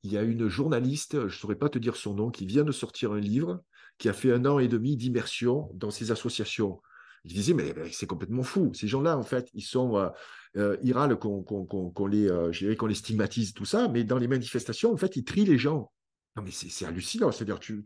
[0.04, 2.64] il y a une journaliste, je ne saurais pas te dire son nom, qui vient
[2.64, 3.60] de sortir un livre
[3.98, 6.80] qui a fait un an et demi d'immersion dans ces associations.
[7.24, 8.72] Je disais, mais, c'est complètement fou.
[8.74, 9.96] Ces gens-là, en fait, ils sont.
[9.96, 10.08] Euh,
[10.56, 15.24] euh qu'on les, euh, les stigmatise, tout ça, mais dans les manifestations, en fait, ils
[15.24, 15.90] trient les gens.
[16.36, 17.32] Non, mais c'est hallucinant.
[17.32, 17.82] C'est-à-dire, tu,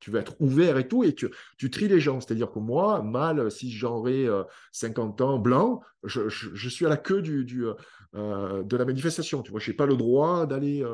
[0.00, 1.28] tu veux être ouvert et tout, et tu,
[1.58, 2.20] tu tries les gens.
[2.20, 4.26] C'est-à-dire que moi, mal, si j'aurais
[4.72, 7.66] 50 ans, blanc, je, suis à la queue du
[8.16, 9.42] euh, de la manifestation.
[9.42, 10.84] Tu vois, je n'ai pas le droit d'aller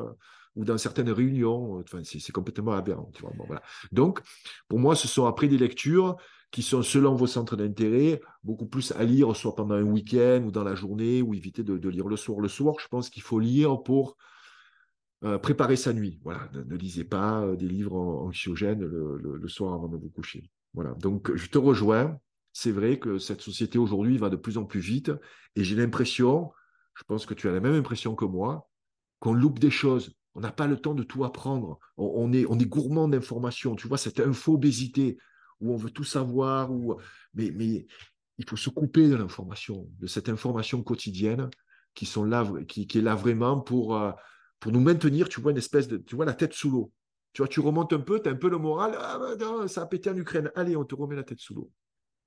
[0.57, 1.79] ou dans certaines réunions.
[1.79, 3.09] Enfin, c'est complètement aberrant.
[3.13, 3.31] Tu vois.
[3.37, 3.61] Bon, voilà.
[3.91, 4.19] Donc,
[4.67, 6.17] pour moi, ce sont après des lectures
[6.51, 10.51] qui sont, selon vos centres d'intérêt, beaucoup plus à lire, soit pendant un week-end ou
[10.51, 12.39] dans la journée, ou éviter de, lire le soir.
[12.39, 14.17] Le soir, je pense qu'il faut lire pour
[15.23, 16.19] euh, préparer sa nuit.
[16.23, 16.49] Voilà.
[16.53, 20.49] Ne, lisez pas euh, des livres anxiogènes le, soir avant de vous coucher.
[20.73, 20.93] Voilà.
[20.95, 22.19] Donc, je te rejoins.
[22.53, 25.11] C'est vrai que cette société aujourd'hui va de plus en plus vite
[25.55, 26.51] et j'ai l'impression,
[26.95, 28.69] je pense que tu as la même impression que moi,
[29.19, 30.13] qu'on loupe des choses.
[30.35, 31.79] On n'a pas le temps de tout apprendre.
[31.97, 33.75] On, est, on est gourmand d'informations.
[33.75, 35.17] Tu vois, cette info-obésité
[35.59, 36.71] où on veut tout savoir.
[36.71, 36.95] Où...
[37.33, 37.87] Mais, mais
[38.37, 41.49] il faut se couper de l'information, de cette information quotidienne
[41.95, 44.11] qui, sont là, qui, est là vraiment pour, euh,
[44.59, 46.91] pour nous maintenir, tu vois, une espèce de, tu la tête sous l'eau.
[47.33, 49.83] Tu vois, tu remontes un peu, tu as un peu le moral, ah, bah, ça
[49.83, 51.71] a pété en Ukraine, allez, on te remet la tête sous l'eau.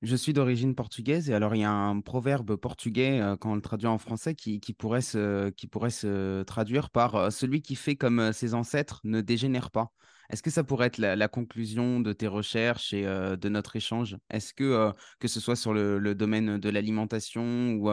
[0.03, 3.55] Je suis d'origine portugaise et alors il y a un proverbe portugais euh, quand on
[3.55, 7.77] le traduit en français qui, pourrait, se, qui pourrait se traduire par euh, celui qui
[7.77, 9.93] fait comme euh, ses ancêtres ne dégénère pas.
[10.31, 14.17] Est-ce que ça pourrait être la, conclusion de tes recherches et de notre échange?
[14.31, 17.91] Est-ce que, que ce soit sur le, domaine de l'alimentation ou,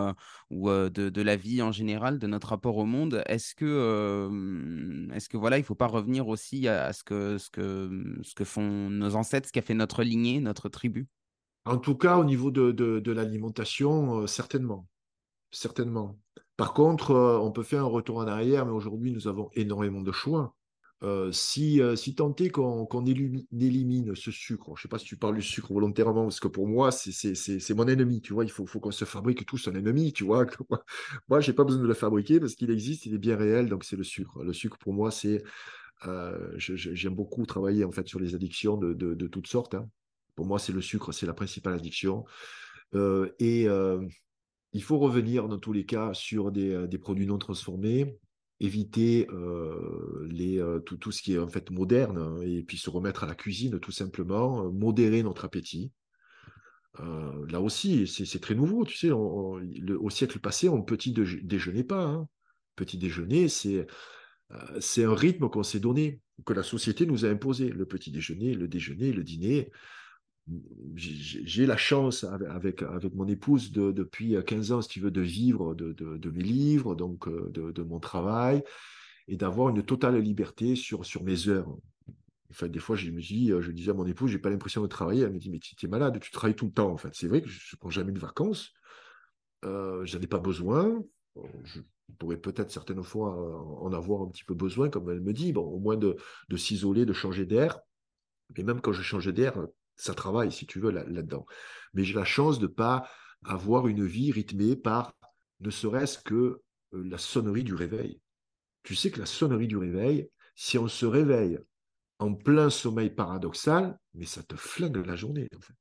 [0.52, 4.30] ou de, la vie en général, de notre rapport au monde, est-ce que,
[5.16, 8.36] est-ce que voilà, il ne faut pas revenir aussi à, ce, que, ce, que, ce
[8.36, 11.08] que font nos ancêtres, ce qu'a fait notre lignée, notre tribu?
[11.68, 14.88] En tout cas, au niveau de, l'alimentation, euh, certainement.
[15.52, 16.20] Certainement.
[16.56, 20.02] Par contre, euh, on peut faire un retour en arrière, mais aujourd'hui, nous avons énormément
[20.02, 20.56] de choix.
[21.04, 25.16] Euh, si, si tant est qu'on élimine ce sucre, je ne sais pas si tu
[25.16, 28.66] parles du sucre volontairement, parce que pour moi, c'est mon ennemi, tu vois, il faut,
[28.66, 30.48] faut qu'on se fabrique tous un ennemi, tu vois.
[31.30, 33.70] moi, je n'ai pas besoin de le fabriquer parce qu'il existe, il est bien réel,
[33.70, 34.44] donc c'est le sucre.
[34.44, 35.44] Le sucre, pour moi, c'est...
[36.58, 39.76] J'aime beaucoup travailler en fait sur les addictions de, toutes sortes.
[39.76, 39.88] Hein.
[40.38, 42.24] Pour moi, c'est le sucre, c'est la principale addiction.
[42.94, 44.06] Euh, et euh,
[44.72, 48.20] il faut revenir dans tous les cas sur des, euh, produits non transformés,
[48.60, 49.28] éviter
[50.30, 53.36] les, tout, ce qui est en fait moderne, hein, et puis se remettre à la
[53.36, 55.92] cuisine tout simplement, modérer notre appétit.
[57.00, 62.06] là aussi, c'est très nouveau, tu sais, au siècle passé, on petit déjeuner pas.
[62.06, 62.28] Hein.
[62.76, 63.88] Petit déjeuner, c'est
[64.80, 67.70] c'est un rythme qu'on s'est donné, que la société nous a imposé.
[67.70, 69.72] Le petit déjeuner, le déjeuner, le dîner
[70.96, 75.22] j'ai la chance avec, avec mon épouse de, depuis 15 ans, si tu veux, de
[75.22, 78.64] vivre de, de, mes livres, donc euh, de, mon travail,
[79.28, 81.78] et d'avoir une totale liberté sur, sur mes heures.
[82.50, 84.88] Enfin, des fois, je me dis, je disais à mon épouse, j'ai pas l'impression de
[84.88, 85.24] travailler.
[85.24, 86.92] Elle me dit, mais tu es malade, tu travailles tout le temps.
[86.92, 88.72] En fait, c'est vrai que je ne prends jamais de vacances.
[89.66, 91.04] Euh, je n'en ai pas besoin.
[91.66, 91.82] Je
[92.18, 93.36] pourrais peut-être certaines fois
[93.82, 96.16] en avoir un petit peu besoin, comme elle me dit, bon, au moins de,
[96.48, 97.80] de s'isoler, de changer d'air.
[98.56, 99.68] Mais même quand je change d'air,
[99.98, 101.46] ça travaille, si tu veux, là-dedans.
[101.94, 103.10] Mais j'ai la chance de ne pas
[103.44, 105.14] avoir une vie rythmée par
[105.60, 106.34] ne serait-ce que
[106.94, 108.22] euh, la sonnerie du réveil.
[108.84, 111.60] Tu sais que la sonnerie du réveil, si on se réveille
[112.20, 115.76] en plein sommeil paradoxal, mais ça te flingue la journée, en fait.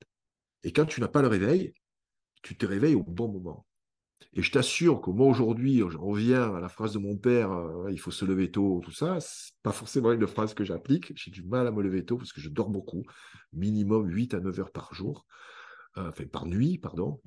[0.64, 1.72] Et quand tu n'as pas le réveil,
[2.42, 3.66] tu te réveilles au bon moment.
[4.36, 7.90] Et je t'assure que moi aujourd'hui, je reviens à la phrase de mon père, euh,
[7.90, 11.14] il faut se lever tôt, tout ça, c'est pas forcément une phrase que j'applique.
[11.16, 13.02] J'ai du mal à me lever tôt parce que je dors beaucoup,
[13.54, 15.24] minimum 8 à 9 heures par jour,
[15.96, 17.18] euh, enfin par nuit, pardon.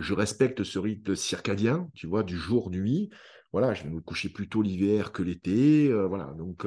[0.00, 3.10] Je respecte ce rythme circadien, tu vois, du jour-nuit.
[3.52, 6.66] Voilà, je vais me coucher plus tôt l'hiver que l'été, euh, voilà, donc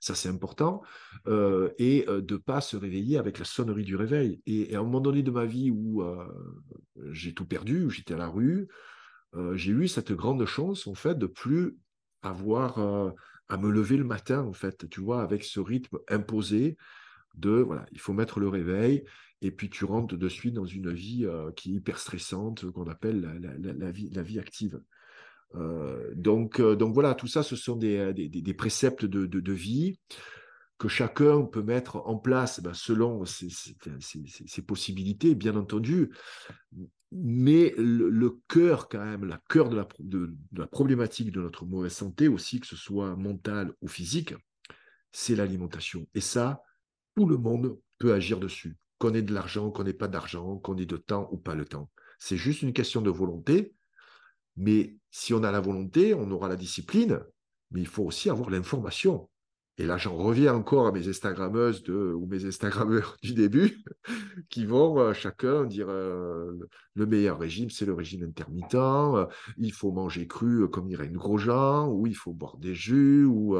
[0.00, 0.82] ça c'est important.
[1.26, 4.42] et de pas se réveiller avec la sonnerie du réveil.
[4.44, 6.04] Et, et, à un moment donné de ma vie où
[7.12, 8.68] j'ai tout perdu, où j'étais à la rue,
[9.34, 11.76] euh, j'ai eu cette grande chance, en fait, de plus
[12.22, 13.10] avoir euh,
[13.48, 16.76] à me lever le matin, en fait, tu vois, avec ce rythme imposé
[17.34, 19.04] de, voilà, il faut mettre le réveil,
[19.40, 22.88] et puis tu rentres de suite dans une vie euh, qui est hyper stressante, qu'on
[22.88, 24.80] appelle la, vie, active.
[26.14, 29.98] donc, donc voilà, tout ça, ce sont des, des, préceptes de, de, vie
[30.78, 33.48] que chacun peut mettre en place ben, selon ses,
[34.66, 36.10] possibilités, bien entendu.
[37.14, 41.92] Mais le, cœur, quand même, la cœur de la, de, la problématique de notre mauvaise
[41.92, 44.34] santé aussi, que ce soit mentale ou physique,
[45.10, 46.06] c'est l'alimentation.
[46.14, 46.62] Et ça,
[47.14, 48.76] tout le monde peut agir dessus.
[48.98, 51.66] Qu'on ait de l'argent, qu'on n'ait pas d'argent, qu'on ait de temps ou pas le
[51.66, 51.90] temps.
[52.18, 53.74] C'est juste une question de volonté.
[54.56, 57.20] Mais si on a la volonté, on aura la discipline.
[57.72, 59.28] Mais il faut aussi avoir l'information.
[59.82, 63.82] Et là, j'en reviens encore à mes Instagrammeuses ou mes Instagrammeurs du début,
[64.48, 66.52] qui vont euh, chacun dire euh,
[66.94, 69.26] le meilleur régime, c'est le régime intermittent, euh,
[69.58, 73.58] il faut manger cru comme Irène Grosjean, ou il faut boire des jus, ou...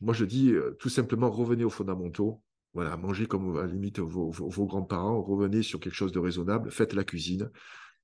[0.00, 2.42] moi, je dis tout simplement, revenez aux fondamentaux.
[2.72, 6.94] Voilà, mangez comme à la limite vos grands-parents, revenez sur quelque chose de raisonnable, faites
[6.94, 7.50] la cuisine.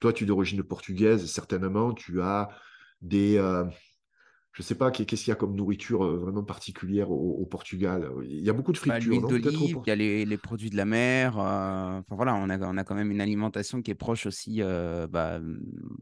[0.01, 2.51] Toi, tu es d'origine portugaise, certainement, tu as
[3.01, 3.39] des
[4.55, 8.09] je ne sais pas qu'est-ce qu'il y a comme nourriture euh, vraiment particulière au, Portugal?
[8.23, 9.11] Il y a beaucoup de bah, friture.
[9.11, 11.37] L'huile d'olive, il y a les, produits de la mer.
[11.41, 14.63] Euh, enfin voilà, on a, on a quand même une alimentation qui est proche aussi,
[14.63, 15.41] euh, bah,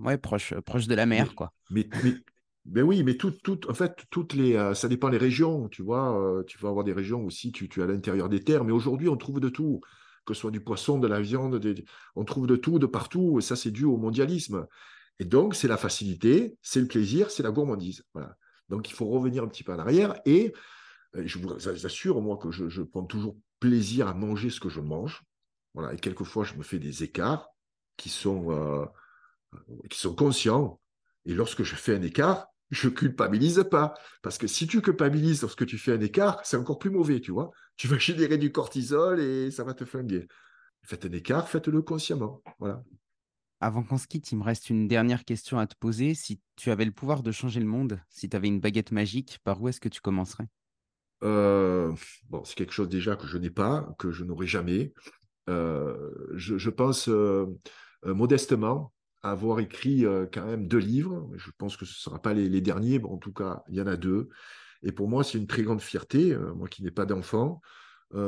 [0.00, 1.55] ouais, proche, proche de la mer, quoi.
[1.70, 1.88] Mais,
[2.66, 5.70] mais, oui, mais tout, tout, en fait, toutes les, ça dépend des régions.
[5.70, 8.64] Tu vois, tu vas avoir des régions aussi, tu, tu es à l'intérieur des terres.
[8.64, 9.80] Mais aujourd'hui, on trouve de tout
[10.26, 11.61] que ce soit du poisson, de la viande,
[12.14, 14.66] on trouve de tout, de partout, et ça c'est dû au mondialisme.
[15.18, 18.05] Et donc, c'est la facilité, c'est le plaisir, c'est la gourmandise.
[18.12, 18.36] Voilà.
[18.68, 20.20] Donc, il faut revenir un petit peu en arrière.
[20.24, 20.52] Et
[21.16, 24.80] euh, je vous assure, moi, que je, prends toujours plaisir à manger ce que je
[24.80, 25.22] mange.
[25.74, 25.94] Voilà.
[25.94, 27.48] Et quelquefois, je me fais des écarts
[27.96, 28.84] qui sont, euh,
[29.90, 30.80] qui sont conscients.
[31.24, 33.94] Et lorsque je fais un écart, je culpabilise pas.
[34.22, 37.30] Parce que si tu culpabilises lorsque tu fais un écart, c'est encore plus mauvais, tu
[37.30, 37.50] vois.
[37.76, 40.26] Tu vas générer du cortisol et ça va te flinguer.
[40.82, 42.42] Faites un écart, faites-le consciemment.
[42.58, 42.82] Voilà.
[43.62, 46.14] Avant qu'on se quitte, il me reste une dernière question à te poser.
[46.16, 49.38] Si tu avais le pouvoir de changer le monde, si tu avais une baguette magique,
[49.44, 50.48] par où est-ce que tu commencerais?
[51.22, 51.94] Euh,
[52.28, 54.92] Bon, c'est quelque chose déjà que je n'ai pas, que je n'aurai jamais.
[55.48, 57.46] Euh, je, pense euh,
[58.02, 58.92] modestement
[59.22, 61.30] avoir écrit quand même deux livres.
[61.36, 63.80] Je pense que ce ne sera pas les, derniers, mais en tout cas, il y
[63.80, 64.28] en a deux.
[64.82, 67.60] Et pour moi, c'est une très grande fierté, moi qui n'ai pas d'enfant,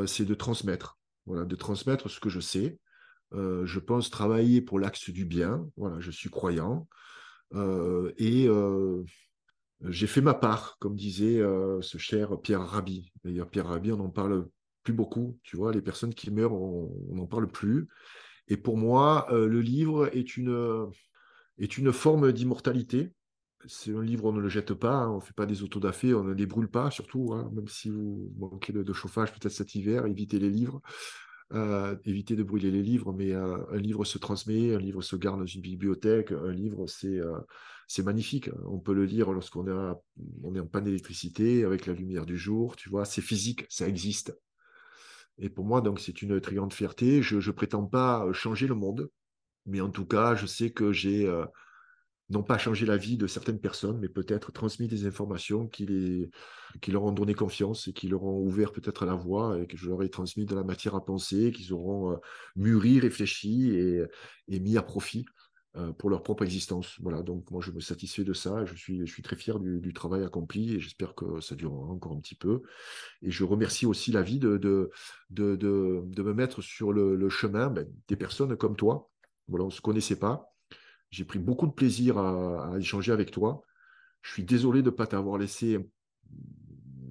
[0.06, 0.96] c'est de transmettre.
[1.26, 2.78] Voilà, de transmettre ce que je sais,
[3.34, 5.68] euh, je pense travailler pour l'axe du bien.
[5.76, 6.88] Voilà, je suis croyant.
[7.54, 9.02] Euh, et euh,
[9.82, 11.42] j'ai fait ma part, comme disait
[11.80, 13.12] ce cher Pierre Rabhi.
[13.24, 14.48] D'ailleurs, Pierre Rabhi, on n'en parle
[14.82, 15.38] plus beaucoup.
[15.42, 17.88] Tu vois, les personnes qui meurent, on n'en parle plus.
[18.48, 20.90] Et pour moi, le livre est une,
[21.92, 23.12] forme d'immortalité.
[23.66, 25.10] C'est un livre, on ne le jette pas, hein.
[25.10, 27.50] on ne fait pas des autodafés, on ne les brûle pas, surtout, hein.
[27.54, 30.82] même si vous manquez de chauffage peut-être cet hiver, évitez les livres.
[31.54, 35.14] Euh, éviter de brûler les livres, mais euh, un livre se transmet, un livre se
[35.14, 37.38] garde dans une bibliothèque, un livre c'est euh,
[38.02, 38.50] magnifique.
[38.66, 39.94] On peut le lire lorsqu'on est,
[40.42, 43.86] on est en panne d'électricité, avec la lumière du jour, tu vois, c'est physique, ça
[43.86, 44.36] existe.
[45.38, 47.22] Et pour moi, donc, c'est une triante fierté.
[47.22, 49.08] Je ne prétends pas changer le monde,
[49.64, 51.30] mais en tout cas, je sais que j'ai
[52.30, 56.30] non pas changé la vie de certaines personnes, mais peut-être transmis des informations qui, les,
[56.80, 59.76] qui leur ont donné confiance et qui leur ont ouvert peut-être la voie et que
[59.76, 62.16] je leur ai transmis de la matière à penser, qu'ils auront euh,
[62.56, 64.02] mûri, réfléchi et,
[64.48, 65.26] et, mis à profit
[65.76, 66.96] euh, pour leur propre existence.
[67.02, 69.92] Voilà, donc moi je me satisfais de ça, je suis, je suis très fier du,
[69.92, 72.62] travail accompli et j'espère que ça durera encore un petit peu.
[73.20, 74.90] Et je remercie aussi la vie de, de,
[75.28, 79.10] de, de, me mettre sur le, chemin ben, des personnes comme toi.
[79.46, 80.53] Voilà, on ne se connaissait pas
[81.14, 83.62] j'ai pris beaucoup de plaisir à, échanger avec toi.
[84.22, 85.78] Je suis désolé de ne pas t'avoir laissé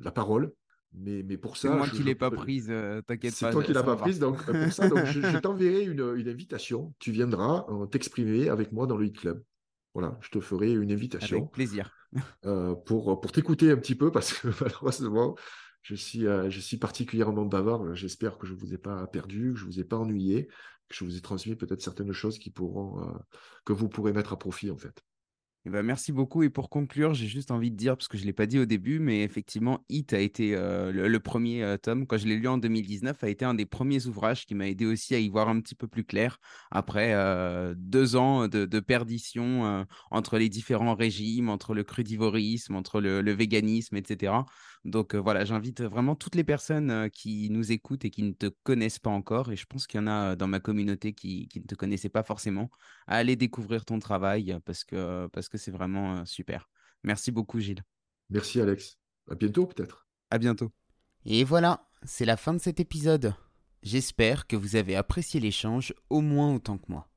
[0.02, 0.52] la parole.
[0.96, 1.70] Mais, mais pour ça.
[1.70, 3.48] C'est moi qui ne l'ai pas prise, euh, t'inquiète pas.
[3.48, 6.94] C'est toi qui ne l'as pas prise, donc pour ça, donc, je, t'enverrai une, invitation.
[7.00, 9.42] Tu viendras euh, t'exprimer avec moi dans le Hit Club.
[9.96, 11.38] Voilà, je te ferai une invitation.
[11.38, 11.92] Avec plaisir.
[12.46, 15.36] Euh, pour pour t'écouter un petit peu, parce que malheureusement,
[15.82, 17.96] je suis, je suis particulièrement bavard.
[17.96, 20.48] J'espère que je ne vous ai pas perdu, que je ne vous ai pas ennuyé
[20.92, 23.14] je vous ai transmis peut-être certaines choses qui pourront, euh,
[23.66, 25.04] que vous pourrez mettre à profit en fait.
[25.66, 26.44] Eh ben, merci beaucoup.
[26.44, 28.60] Et pour conclure, j'ai juste envie de dire, parce que je ne l'ai pas dit
[28.60, 32.36] au début, mais effectivement, Hit a été euh, le, premier euh, tome, quand je l'ai
[32.36, 35.30] lu en 2019, a été un des premiers ouvrages qui m'a aidé aussi à y
[35.30, 36.38] voir un petit peu plus clair
[36.70, 37.16] après
[37.78, 43.96] deux ans de, perdition entre les différents régimes, entre le crudivorisme, entre le, le véganisme,
[43.96, 44.34] etc.
[44.86, 49.00] Donc voilà, j'invite vraiment toutes les personnes qui nous écoutent et qui ne te connaissent
[49.00, 51.76] pas encore, et je pense qu'il y en a dans ma communauté qui, ne te
[51.76, 52.70] connaissaient pas forcément,
[53.08, 56.70] à aller découvrir ton travail parce que parce que c'est vraiment super.
[57.04, 57.84] Merci beaucoup Gilles.
[58.30, 58.98] Merci Alex.
[59.30, 60.08] À bientôt peut-être.
[60.30, 60.72] À bientôt.
[61.26, 63.34] Et voilà, c'est la fin de cet épisode.
[63.84, 67.10] J'espère que vous avez apprécié l'échange au moins autant que moi.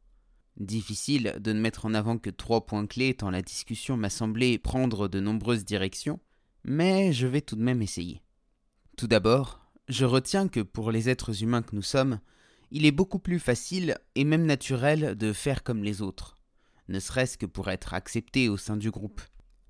[0.56, 4.58] Difficile de ne mettre en avant que trois points clés tant la discussion m'a semblé
[4.58, 6.18] prendre de nombreuses directions,
[6.66, 8.22] mais je vais tout de même essayer.
[8.96, 12.18] Tout d'abord, je retiens que pour les êtres humains que nous sommes,
[12.72, 16.36] il est beaucoup plus facile et même naturel de faire comme les autres,
[16.88, 19.20] ne serait-ce que pour être accepté au sein du groupe.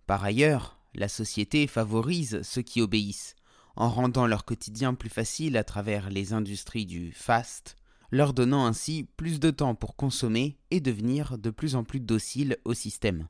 [0.07, 3.37] Par ailleurs, la société favorise ceux qui obéissent,
[3.77, 7.77] en rendant leur quotidien plus facile à travers les industries du fast,
[8.11, 12.57] leur donnant ainsi plus de temps pour consommer et devenir de plus en plus dociles
[12.65, 13.29] au système.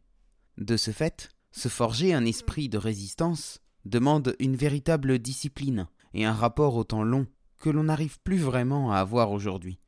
[0.57, 6.35] De ce fait, se forger un esprit de résistance demande une véritable discipline et un
[6.35, 7.27] rapport au temps long
[7.59, 9.79] que l'on n'arrive plus vraiment à avoir aujourd'hui.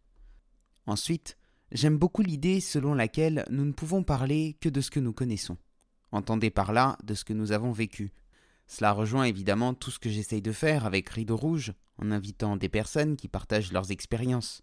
[0.87, 1.37] Ensuite,
[1.71, 5.59] j'aime beaucoup l'idée selon laquelle nous ne pouvons parler que de ce que nous connaissons.
[6.11, 8.15] Entendez par là de ce que nous avons vécu.
[8.67, 12.71] Cela rejoint évidemment tout ce que j'essaye de faire avec Rideau Rouge, en invitant des
[12.71, 14.63] personnes qui partagent leurs expériences.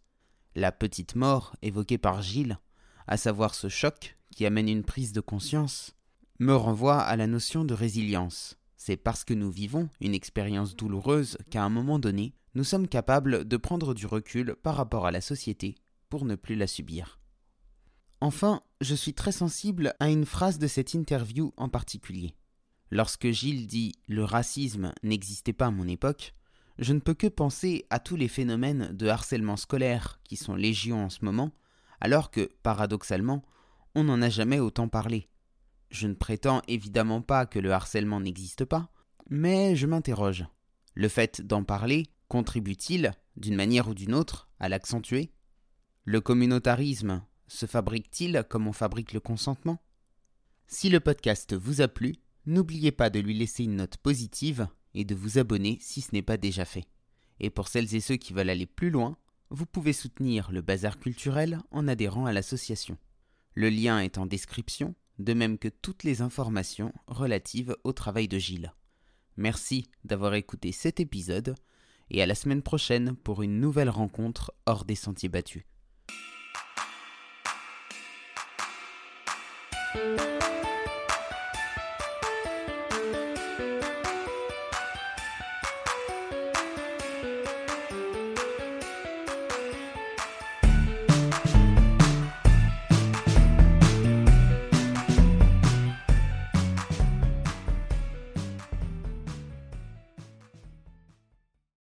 [0.55, 2.57] La petite mort évoquée par Gilles,
[3.05, 5.95] à savoir ce choc qui amène une prise de conscience,
[6.39, 8.57] me renvoie à la notion de résilience.
[8.75, 13.45] C'est parce que nous vivons une expérience douloureuse qu'à un moment donné, nous sommes capables
[13.45, 15.75] de prendre du recul par rapport à la société
[16.09, 17.19] pour ne plus la subir.
[18.21, 22.35] Enfin, je suis très sensible à une phrase de cette interview en particulier.
[22.91, 26.33] Lorsque Gilles dit Le racisme n'existait pas à mon époque,
[26.77, 31.05] je ne peux que penser à tous les phénomènes de harcèlement scolaire qui sont légion
[31.05, 31.51] en ce moment,
[32.01, 33.43] alors que, paradoxalement,
[33.95, 35.29] on n'en a jamais autant parlé.
[35.95, 38.91] Je ne prétends évidemment pas que le harcèlement n'existe pas,
[39.29, 40.45] mais je m'interroge.
[40.93, 45.31] Le fait d'en parler contribue-t-il, d'une manière ou d'une autre, à l'accentuer?
[46.03, 49.81] Le communautarisme se fabrique-t-il comme on fabrique le consentement?
[50.67, 55.05] Si le podcast vous a plu, n'oubliez pas de lui laisser une note positive et
[55.05, 56.89] de vous abonner si ce n'est pas déjà fait.
[57.39, 59.17] Et pour celles et ceux qui veulent aller plus loin,
[59.49, 62.97] vous pouvez soutenir le bazar culturel en adhérant à l'association.
[63.53, 68.37] Le lien est en description, de même que toutes les informations relatives au travail de
[68.37, 68.73] Gilles.
[69.37, 71.55] Merci d'avoir écouté cet épisode
[72.09, 75.65] et à la semaine prochaine pour une nouvelle rencontre hors des sentiers battus.